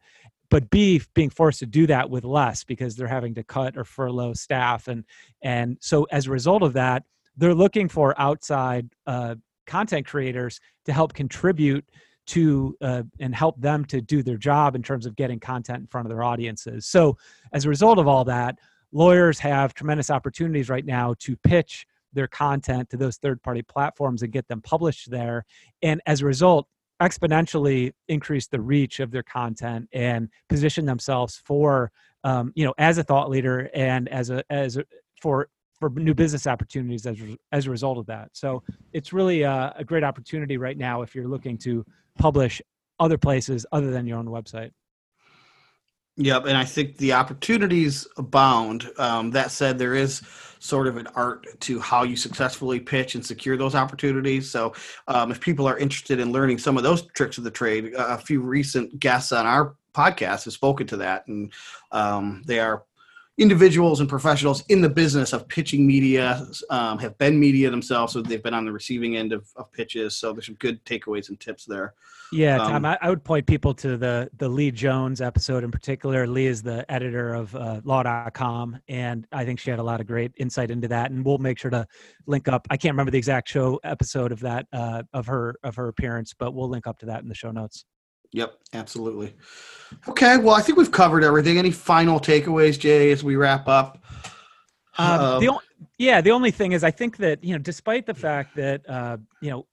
but 0.50 0.70
b 0.70 1.00
being 1.14 1.30
forced 1.30 1.58
to 1.58 1.66
do 1.66 1.86
that 1.86 2.08
with 2.08 2.24
less 2.24 2.64
because 2.64 2.96
they're 2.96 3.06
having 3.06 3.34
to 3.34 3.42
cut 3.42 3.76
or 3.76 3.84
furlough 3.84 4.32
staff. 4.32 4.88
And 4.88 5.04
and 5.42 5.76
so 5.80 6.04
as 6.10 6.26
a 6.26 6.30
result 6.30 6.62
of 6.62 6.72
that 6.74 7.04
they're 7.36 7.54
looking 7.54 7.88
for 7.88 8.20
outside 8.20 8.88
uh, 9.06 9.36
content 9.66 10.06
creators 10.06 10.60
to 10.86 10.92
help 10.92 11.12
contribute 11.12 11.84
to 12.26 12.76
uh, 12.82 13.02
and 13.20 13.34
help 13.34 13.60
them 13.60 13.84
to 13.86 14.00
do 14.00 14.22
their 14.22 14.36
job 14.36 14.74
in 14.74 14.82
terms 14.82 15.06
of 15.06 15.16
getting 15.16 15.38
content 15.38 15.80
in 15.80 15.86
front 15.86 16.06
of 16.06 16.10
their 16.10 16.22
audiences. 16.22 16.86
So 16.86 17.16
as 17.52 17.64
a 17.64 17.68
result 17.68 17.98
of 17.98 18.08
all 18.08 18.24
that 18.24 18.58
lawyers 18.92 19.38
have 19.38 19.74
tremendous 19.74 20.10
opportunities 20.10 20.68
right 20.68 20.84
now 20.84 21.14
to 21.20 21.36
pitch 21.36 21.86
their 22.12 22.28
content 22.28 22.90
to 22.90 22.96
those 22.96 23.16
third 23.16 23.42
party 23.42 23.62
platforms 23.62 24.22
and 24.22 24.32
get 24.32 24.48
them 24.48 24.60
published 24.62 25.10
there. 25.10 25.44
And 25.82 26.00
as 26.06 26.22
a 26.22 26.26
result, 26.26 26.66
exponentially 27.00 27.92
increase 28.08 28.48
the 28.48 28.60
reach 28.60 29.00
of 29.00 29.10
their 29.10 29.22
content 29.22 29.88
and 29.92 30.28
position 30.48 30.84
themselves 30.84 31.40
for 31.44 31.92
um, 32.24 32.52
you 32.56 32.64
know 32.64 32.74
as 32.78 32.98
a 32.98 33.04
thought 33.04 33.30
leader 33.30 33.70
and 33.72 34.08
as 34.08 34.30
a 34.30 34.42
as 34.50 34.76
a, 34.76 34.84
for 35.20 35.48
for 35.78 35.90
new 35.90 36.14
business 36.14 36.46
opportunities 36.46 37.06
as 37.06 37.16
as 37.52 37.66
a 37.66 37.70
result 37.70 37.98
of 37.98 38.06
that. 38.06 38.30
So 38.32 38.62
it's 38.92 39.12
really 39.12 39.42
a, 39.42 39.72
a 39.76 39.84
great 39.84 40.02
opportunity 40.02 40.56
right 40.56 40.76
now 40.76 41.02
if 41.02 41.14
you're 41.14 41.28
looking 41.28 41.56
to 41.58 41.84
publish 42.18 42.60
other 42.98 43.16
places 43.16 43.64
other 43.70 43.90
than 43.90 44.06
your 44.06 44.18
own 44.18 44.26
website. 44.26 44.70
Yep, 46.20 46.46
and 46.46 46.56
I 46.56 46.64
think 46.64 46.96
the 46.96 47.12
opportunities 47.12 48.06
abound. 48.16 48.90
Um, 48.98 49.30
that 49.30 49.52
said, 49.52 49.78
there 49.78 49.94
is 49.94 50.20
sort 50.58 50.88
of 50.88 50.96
an 50.96 51.06
art 51.14 51.46
to 51.60 51.78
how 51.78 52.02
you 52.02 52.16
successfully 52.16 52.80
pitch 52.80 53.14
and 53.14 53.24
secure 53.24 53.56
those 53.56 53.76
opportunities. 53.76 54.50
So, 54.50 54.74
um, 55.06 55.30
if 55.30 55.40
people 55.40 55.68
are 55.68 55.78
interested 55.78 56.18
in 56.18 56.32
learning 56.32 56.58
some 56.58 56.76
of 56.76 56.82
those 56.82 57.02
tricks 57.14 57.38
of 57.38 57.44
the 57.44 57.52
trade, 57.52 57.94
a 57.96 58.18
few 58.18 58.40
recent 58.40 58.98
guests 58.98 59.30
on 59.30 59.46
our 59.46 59.76
podcast 59.94 60.44
have 60.44 60.52
spoken 60.52 60.88
to 60.88 60.96
that, 60.96 61.28
and 61.28 61.52
um, 61.92 62.42
they 62.46 62.58
are 62.58 62.82
individuals 63.38 64.00
and 64.00 64.08
professionals 64.08 64.64
in 64.68 64.80
the 64.80 64.88
business 64.88 65.32
of 65.32 65.46
pitching 65.48 65.86
media 65.86 66.44
um, 66.70 66.98
have 66.98 67.16
been 67.18 67.38
media 67.38 67.70
themselves, 67.70 68.12
so 68.12 68.20
they've 68.20 68.42
been 68.42 68.54
on 68.54 68.64
the 68.64 68.72
receiving 68.72 69.16
end 69.16 69.32
of, 69.32 69.48
of 69.56 69.72
pitches. 69.72 70.16
So 70.16 70.32
there's 70.32 70.46
some 70.46 70.56
good 70.56 70.84
takeaways 70.84 71.28
and 71.28 71.38
tips 71.38 71.64
there. 71.64 71.94
Yeah, 72.30 72.58
Tom, 72.58 72.74
um, 72.74 72.84
I, 72.84 72.98
I, 73.00 73.08
would 73.08 73.24
point 73.24 73.46
people 73.46 73.72
to 73.74 73.96
the 73.96 74.28
the 74.36 74.48
Leigh 74.48 74.70
Jones 74.70 75.22
episode 75.22 75.64
in 75.64 75.70
particular. 75.70 76.26
Leigh 76.26 76.46
is 76.46 76.62
the 76.62 76.90
editor 76.92 77.32
of 77.32 77.54
uh, 77.54 77.80
Law.com, 77.84 78.78
and 78.88 79.26
I 79.32 79.46
think 79.46 79.60
she 79.60 79.70
had 79.70 79.78
a 79.78 79.82
lot 79.82 80.00
of 80.00 80.06
great 80.06 80.32
insight 80.36 80.70
into 80.70 80.88
that. 80.88 81.10
And 81.10 81.24
we'll 81.24 81.38
make 81.38 81.58
sure 81.58 81.70
to 81.70 81.86
link 82.26 82.48
up. 82.48 82.66
I 82.68 82.76
can't 82.76 82.92
remember 82.92 83.12
the 83.12 83.18
exact 83.18 83.48
show 83.48 83.80
episode 83.82 84.32
of 84.32 84.40
that 84.40 84.66
uh, 84.72 85.04
of 85.14 85.26
her 85.26 85.54
of 85.62 85.76
her 85.76 85.88
appearance, 85.88 86.34
but 86.38 86.52
we'll 86.52 86.68
link 86.68 86.86
up 86.86 86.98
to 86.98 87.06
that 87.06 87.22
in 87.22 87.28
the 87.28 87.34
show 87.34 87.50
notes. 87.50 87.84
Yep, 88.32 88.58
absolutely. 88.74 89.34
Okay, 90.08 90.36
well, 90.36 90.54
I 90.54 90.60
think 90.60 90.76
we've 90.76 90.92
covered 90.92 91.24
everything. 91.24 91.58
Any 91.58 91.70
final 91.70 92.20
takeaways, 92.20 92.78
Jay, 92.78 93.10
as 93.10 93.24
we 93.24 93.36
wrap 93.36 93.68
up? 93.68 94.04
Um, 94.98 95.20
um, 95.20 95.40
the 95.40 95.58
yeah, 95.96 96.20
the 96.20 96.32
only 96.32 96.50
thing 96.50 96.72
is, 96.72 96.84
I 96.84 96.90
think 96.90 97.16
that 97.18 97.42
you 97.42 97.54
know, 97.54 97.58
despite 97.58 98.04
the 98.04 98.14
fact 98.14 98.56
that 98.56 98.88
uh, 98.88 99.16
you 99.40 99.50
know, 99.50 99.66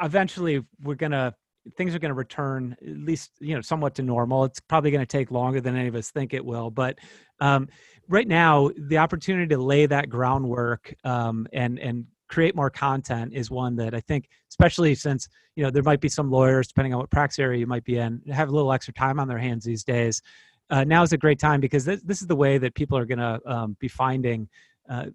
eventually 0.00 0.64
we're 0.82 0.94
gonna 0.94 1.34
things 1.76 1.94
are 1.94 1.98
going 1.98 2.10
to 2.10 2.14
return 2.14 2.76
at 2.80 2.96
least 2.96 3.32
you 3.40 3.54
know 3.54 3.60
somewhat 3.60 3.94
to 3.94 4.02
normal 4.02 4.44
it's 4.44 4.60
probably 4.60 4.90
going 4.90 5.02
to 5.02 5.06
take 5.06 5.30
longer 5.30 5.60
than 5.60 5.76
any 5.76 5.88
of 5.88 5.94
us 5.94 6.10
think 6.10 6.32
it 6.32 6.44
will 6.44 6.70
but 6.70 6.98
um, 7.40 7.68
right 8.08 8.28
now 8.28 8.70
the 8.88 8.98
opportunity 8.98 9.46
to 9.54 9.60
lay 9.60 9.86
that 9.86 10.08
groundwork 10.08 10.94
um, 11.04 11.46
and 11.52 11.78
and 11.78 12.06
create 12.28 12.54
more 12.54 12.70
content 12.70 13.32
is 13.34 13.50
one 13.50 13.76
that 13.76 13.94
I 13.94 14.00
think, 14.00 14.28
especially 14.50 14.94
since 14.94 15.28
you 15.56 15.64
know 15.64 15.70
there 15.70 15.82
might 15.82 16.00
be 16.00 16.08
some 16.08 16.30
lawyers, 16.30 16.68
depending 16.68 16.92
on 16.94 17.00
what 17.00 17.10
practice 17.10 17.38
area 17.38 17.58
you 17.58 17.66
might 17.66 17.84
be 17.84 17.96
in, 17.96 18.22
have 18.30 18.48
a 18.48 18.52
little 18.52 18.72
extra 18.72 18.94
time 18.94 19.18
on 19.18 19.28
their 19.28 19.38
hands 19.38 19.64
these 19.64 19.84
days. 19.84 20.22
Uh, 20.70 20.84
now 20.84 21.02
is 21.02 21.12
a 21.12 21.18
great 21.18 21.38
time 21.38 21.60
because 21.60 21.84
this, 21.84 22.02
this 22.02 22.20
is 22.20 22.26
the 22.26 22.36
way 22.36 22.58
that 22.58 22.74
people 22.74 22.98
are 22.98 23.06
going 23.06 23.18
to 23.18 23.40
um, 23.46 23.76
be 23.80 23.88
finding 23.88 24.46
uh, 24.88 25.06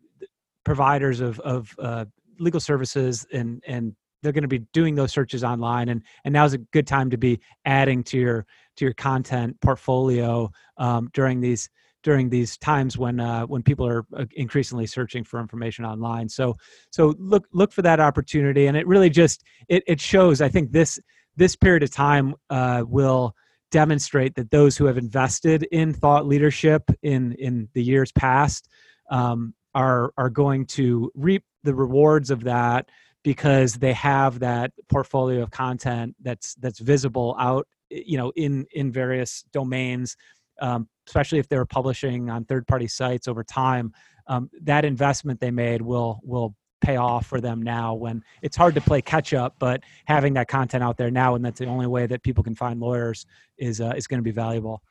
providers 0.64 1.20
of, 1.20 1.40
of 1.42 1.76
uh, 1.80 2.06
legal 2.40 2.60
services 2.60 3.26
and 3.32 3.64
and 3.68 3.96
they're 4.22 4.32
going 4.32 4.44
to 4.44 4.48
be 4.48 4.60
doing 4.72 4.96
those 4.96 5.12
searches 5.12 5.44
online 5.44 5.90
and 5.90 6.02
and 6.26 6.34
now 6.34 6.46
is 6.46 6.54
a 6.54 6.58
good 6.58 6.88
time 6.88 7.10
to 7.10 7.18
be 7.18 7.40
adding 7.66 8.04
to 8.04 8.18
your 8.18 8.46
to 8.76 8.86
your 8.86 8.94
content 8.94 9.60
portfolio 9.62 10.50
um, 10.78 11.10
during 11.14 11.40
these 11.40 11.70
during 12.04 12.30
these 12.30 12.58
times 12.58 12.98
when 12.98 13.20
uh, 13.20 13.46
when 13.46 13.64
people 13.64 13.88
are 13.88 14.06
uh, 14.16 14.26
increasingly 14.36 14.86
searching 14.86 15.24
for 15.24 15.40
information 15.40 15.86
online. 15.86 16.30
So 16.30 16.58
so 16.92 17.16
look 17.18 17.48
look 17.52 17.72
for 17.72 17.82
that 17.82 18.00
opportunity, 18.00 18.68
and 18.68 18.78
it 18.78 18.86
really 18.86 19.10
just 19.10 19.44
it 19.70 19.84
it 19.88 20.00
shows. 20.00 20.42
I 20.42 20.50
think 20.50 20.72
this 20.72 21.00
this 21.36 21.56
period 21.56 21.84
of 21.84 21.92
time 21.92 22.36
uh, 22.50 22.84
will 22.88 23.36
demonstrate 23.72 24.36
that 24.36 24.52
those 24.52 24.78
who 24.78 24.86
have 24.86 24.98
invested 25.00 25.64
in 25.72 25.94
thought 25.94 26.28
leadership 26.28 26.84
in 27.02 27.34
in 27.34 27.68
the 27.74 27.84
years 27.84 28.12
past 28.12 28.68
um, 29.10 29.54
are 29.74 30.14
are 30.18 30.30
going 30.30 30.66
to 30.66 31.12
reap 31.16 31.44
the 31.64 31.74
rewards 31.74 32.30
of 32.30 32.44
that 32.44 32.90
because 33.24 33.76
they 33.76 33.94
have 33.94 34.40
that 34.40 34.72
portfolio 34.90 35.42
of 35.42 35.50
content 35.50 36.16
that's 36.22 36.56
that's 36.56 36.80
visible 36.80 37.36
out 37.40 37.68
you 37.90 38.18
know 38.18 38.32
in 38.36 38.66
in 38.74 38.92
various 38.92 39.44
domains 39.54 40.18
um, 40.62 40.88
especially 41.08 41.40
if 41.40 41.48
they're 41.48 41.66
publishing 41.66 42.30
on 42.30 42.46
third 42.46 42.68
party 42.68 42.88
sites 42.88 43.28
over 43.28 43.44
time 43.44 43.94
um, 44.28 44.50
that 44.62 44.86
investment 44.86 45.40
they 45.40 45.52
made 45.52 45.82
will 45.82 46.20
will 46.24 46.56
pay 46.82 46.98
off 46.98 47.26
for 47.26 47.40
them 47.40 47.62
now 47.62 47.94
when 47.94 48.22
it's 48.42 48.58
hard 48.58 48.76
to 48.76 48.82
play 48.82 49.02
catch 49.02 49.34
up 49.34 49.56
but 49.58 49.82
having 50.06 50.34
that 50.34 50.48
content 50.48 50.84
out 50.84 50.98
there 50.98 51.10
now 51.10 51.36
and 51.36 51.44
that's 51.44 51.60
the 51.60 51.66
only 51.66 51.88
way 51.88 52.06
that 52.06 52.22
people 52.24 52.44
can 52.44 52.56
find 52.56 52.80
lawyers 52.80 53.26
is 53.58 53.80
uh, 53.80 53.94
is 53.96 54.06
going 54.06 54.20
to 54.20 54.24
be 54.24 54.32
valuable 54.32 54.82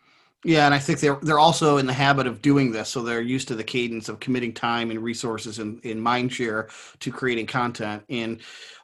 yeah, 0.45 0.67
and 0.67 0.75
I 0.75 0.79
think 0.79 0.99
they're 0.99 1.19
they're 1.23 1.39
also 1.39 1.77
in 1.79 1.87
the 1.87 1.93
habit 1.93 2.27
of 2.27 2.43
doing 2.43 2.73
this, 2.73 2.89
so 2.89 3.03
they're 3.03 3.21
used 3.21 3.49
to 3.49 3.55
the 3.55 3.65
cadence 3.65 4.09
of 4.09 4.19
committing 4.19 4.53
time 4.53 4.91
and 4.91 5.01
resources 5.01 5.59
in 5.59 5.79
in 5.81 6.03
mindshare 6.03 6.71
to 6.99 7.13
creating 7.13 7.47
content. 7.47 8.03
And 8.09 8.41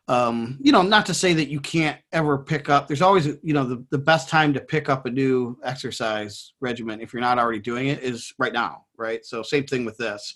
um, 0.09 0.57
you 0.61 0.73
know, 0.73 0.83
not 0.83 1.05
to 1.07 1.15
say 1.15 1.35
that 1.35 1.49
you 1.49 1.61
can't 1.61 1.99
ever 2.13 2.39
pick 2.39 2.71
up. 2.71 2.87
There's 2.87 3.03
always, 3.03 3.27
you 3.27 3.53
know, 3.53 3.65
the, 3.65 3.85
the 3.91 3.99
best 3.99 4.29
time 4.29 4.55
to 4.55 4.61
pick 4.61 4.89
up 4.89 5.05
a 5.05 5.11
new 5.11 5.59
exercise 5.63 6.55
regimen 6.61 7.03
if 7.03 7.13
you're 7.13 7.21
not 7.21 7.39
already 7.39 7.59
doing 7.59 7.89
it 7.89 8.03
is 8.03 8.33
right 8.39 8.53
now, 8.53 8.87
right? 8.97 9.25
So 9.27 9.43
same 9.43 9.67
thing 9.67 9.85
with 9.85 9.99
this. 9.99 10.35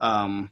Um, 0.00 0.50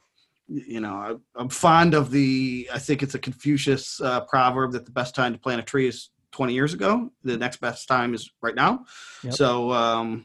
you 0.49 0.81
know, 0.81 1.21
I, 1.37 1.41
am 1.41 1.49
fond 1.49 1.95
of 1.95 2.11
the. 2.11 2.69
I 2.73 2.79
think 2.79 3.03
it's 3.03 3.15
a 3.15 3.19
Confucius 3.19 4.01
uh, 4.01 4.21
proverb 4.23 4.73
that 4.73 4.85
the 4.85 4.93
best 4.93 5.15
time 5.15 5.33
to 5.33 5.39
plant 5.39 5.61
a 5.61 5.65
tree 5.65 5.89
is 5.89 6.11
20 6.38 6.55
years 6.55 6.72
ago. 6.72 7.11
The 7.24 7.37
next 7.37 7.61
best 7.61 7.88
time 7.88 8.14
is 8.14 8.31
right 8.40 8.55
now. 8.55 8.85
Yep. 9.24 9.35
So, 9.35 9.72
um, 9.72 10.24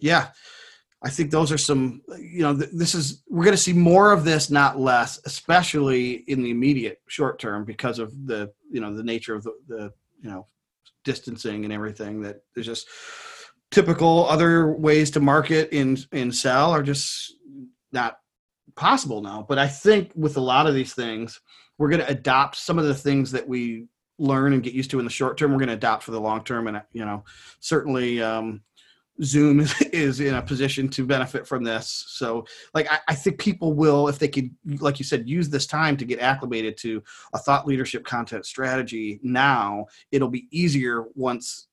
yeah, 0.00 0.30
I 1.04 1.08
think 1.08 1.30
those 1.30 1.52
are 1.52 1.58
some, 1.58 2.02
you 2.18 2.42
know, 2.42 2.56
th- 2.56 2.70
this 2.72 2.96
is, 2.96 3.22
we're 3.28 3.44
going 3.44 3.56
to 3.56 3.62
see 3.62 3.72
more 3.72 4.10
of 4.10 4.24
this, 4.24 4.50
not 4.50 4.80
less, 4.80 5.20
especially 5.24 6.14
in 6.26 6.42
the 6.42 6.50
immediate 6.50 6.98
short 7.06 7.38
term 7.38 7.64
because 7.64 8.00
of 8.00 8.26
the, 8.26 8.52
you 8.72 8.80
know, 8.80 8.92
the 8.92 9.04
nature 9.04 9.36
of 9.36 9.44
the, 9.44 9.52
the 9.68 9.92
you 10.20 10.28
know, 10.28 10.48
distancing 11.04 11.62
and 11.62 11.72
everything 11.72 12.22
that 12.22 12.40
there's 12.52 12.66
just 12.66 12.88
typical 13.70 14.26
other 14.28 14.72
ways 14.72 15.12
to 15.12 15.20
market 15.20 15.68
and, 15.72 16.04
and 16.10 16.34
sell 16.34 16.72
are 16.72 16.82
just 16.82 17.34
not 17.92 18.18
possible 18.74 19.22
now. 19.22 19.46
But 19.48 19.60
I 19.60 19.68
think 19.68 20.10
with 20.16 20.36
a 20.36 20.40
lot 20.40 20.66
of 20.66 20.74
these 20.74 20.92
things, 20.92 21.40
we're 21.78 21.90
going 21.90 22.02
to 22.02 22.10
adopt 22.10 22.56
some 22.56 22.80
of 22.80 22.84
the 22.84 22.94
things 22.96 23.30
that 23.30 23.46
we 23.46 23.86
learn 24.18 24.52
and 24.52 24.62
get 24.62 24.72
used 24.72 24.90
to 24.90 24.98
in 24.98 25.04
the 25.04 25.10
short 25.10 25.36
term. 25.36 25.52
We're 25.52 25.58
going 25.58 25.68
to 25.68 25.74
adopt 25.74 26.02
for 26.02 26.10
the 26.10 26.20
long 26.20 26.44
term. 26.44 26.68
And, 26.68 26.82
you 26.92 27.04
know, 27.04 27.24
certainly, 27.60 28.22
um, 28.22 28.62
Zoom 29.22 29.60
is, 29.60 29.80
is 29.92 30.20
in 30.20 30.34
a 30.34 30.42
position 30.42 30.88
to 30.90 31.04
benefit 31.04 31.46
from 31.46 31.64
this. 31.64 32.04
So, 32.08 32.46
like, 32.74 32.90
I, 32.90 32.98
I, 33.08 33.14
think 33.14 33.38
people 33.38 33.72
will, 33.72 34.08
if 34.08 34.18
they 34.18 34.28
could, 34.28 34.50
like 34.80 34.98
you 34.98 35.04
said, 35.04 35.28
use 35.28 35.48
this 35.48 35.66
time 35.66 35.96
to 35.96 36.04
get 36.04 36.20
acclimated 36.20 36.76
to 36.78 37.02
a 37.32 37.38
thought 37.38 37.66
leadership 37.66 38.04
content 38.04 38.46
strategy 38.46 39.20
now, 39.22 39.86
it'll 40.12 40.28
be 40.28 40.48
easier 40.50 41.06
once, 41.14 41.68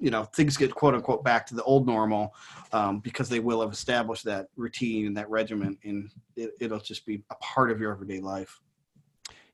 you 0.00 0.10
know, 0.10 0.24
things 0.24 0.56
get 0.56 0.74
quote 0.74 0.94
unquote 0.94 1.24
back 1.24 1.46
to 1.46 1.54
the 1.54 1.64
old 1.64 1.86
normal 1.86 2.34
um, 2.72 3.00
because 3.00 3.28
they 3.28 3.40
will 3.40 3.60
have 3.60 3.72
established 3.72 4.24
that 4.24 4.48
routine 4.56 5.06
and 5.06 5.16
that 5.16 5.28
regimen, 5.30 5.76
and 5.84 6.10
it, 6.36 6.52
it'll 6.60 6.80
just 6.80 7.04
be 7.06 7.22
a 7.30 7.34
part 7.36 7.70
of 7.70 7.80
your 7.80 7.92
everyday 7.92 8.20
life. 8.20 8.60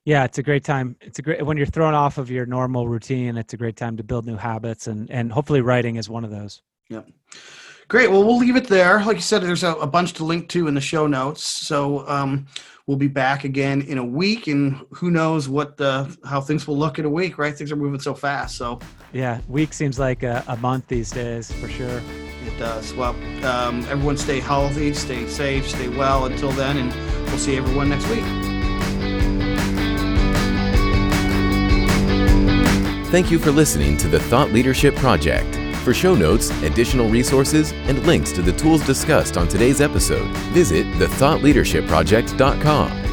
Yeah, 0.05 0.23
it's 0.23 0.37
a 0.37 0.43
great 0.43 0.63
time. 0.63 0.95
It's 1.01 1.17
a 1.19 1.21
great 1.23 1.43
when 1.45 1.57
you're 1.57 1.65
thrown 1.65 1.95
off 1.95 2.17
of 2.19 2.29
your 2.29 2.45
normal 2.45 2.87
routine. 2.87 3.37
It's 3.37 3.53
a 3.53 3.57
great 3.57 3.75
time 3.75 3.97
to 3.97 4.03
build 4.03 4.25
new 4.25 4.37
habits, 4.37 4.85
and 4.87 5.09
and 5.09 5.31
hopefully 5.31 5.61
writing 5.61 5.95
is 5.95 6.07
one 6.09 6.23
of 6.23 6.31
those. 6.31 6.61
Yeah. 6.89 7.01
Great. 7.87 8.09
Well, 8.09 8.23
we'll 8.23 8.37
leave 8.37 8.55
it 8.55 8.67
there. 8.67 9.03
Like 9.03 9.17
you 9.17 9.21
said, 9.21 9.43
there's 9.43 9.63
a, 9.63 9.73
a 9.73 9.85
bunch 9.87 10.13
to 10.13 10.23
link 10.23 10.49
to 10.49 10.67
in 10.67 10.73
the 10.73 10.81
show 10.81 11.05
notes. 11.05 11.43
So 11.43 12.07
um, 12.07 12.47
we'll 12.87 12.97
be 12.97 13.07
back 13.07 13.43
again 13.43 13.81
in 13.83 13.97
a 13.99 14.05
week, 14.05 14.47
and 14.47 14.83
who 14.91 15.09
knows 15.11 15.49
what 15.49 15.77
the 15.77 16.15
how 16.23 16.39
things 16.41 16.67
will 16.67 16.77
look 16.77 16.99
in 16.99 17.05
a 17.05 17.09
week, 17.09 17.37
right? 17.39 17.55
Things 17.55 17.71
are 17.71 17.75
moving 17.75 17.99
so 17.99 18.13
fast. 18.13 18.57
So 18.57 18.79
Yeah, 19.11 19.39
week 19.47 19.73
seems 19.73 19.97
like 19.99 20.21
a, 20.23 20.43
a 20.47 20.57
month 20.57 20.87
these 20.87 21.09
days 21.11 21.51
for 21.51 21.67
sure. 21.67 22.01
it 22.45 22.57
does. 22.59 22.93
Well, 22.93 23.15
um, 23.43 23.83
everyone 23.89 24.17
stay 24.17 24.39
healthy, 24.39 24.93
stay 24.93 25.27
safe, 25.27 25.67
stay 25.67 25.87
well 25.87 26.25
until 26.25 26.51
then, 26.51 26.77
and 26.77 27.27
we'll 27.27 27.39
see 27.39 27.57
everyone 27.57 27.89
next 27.89 28.07
week. 28.09 28.44
Thank 33.15 33.31
you 33.31 33.39
for 33.39 33.49
listening 33.49 33.95
to 33.99 34.09
the 34.09 34.19
Thought 34.19 34.51
Leadership 34.51 34.93
Project. 34.93 35.55
For 35.85 35.93
show 35.93 36.15
notes, 36.15 36.49
additional 36.63 37.07
resources, 37.07 37.71
and 37.87 38.05
links 38.05 38.33
to 38.33 38.41
the 38.41 38.51
tools 38.51 38.85
discussed 38.85 39.37
on 39.37 39.47
today's 39.47 39.79
episode, 39.79 40.27
visit 40.51 40.85
thethoughtleadershipproject.com. 40.97 43.04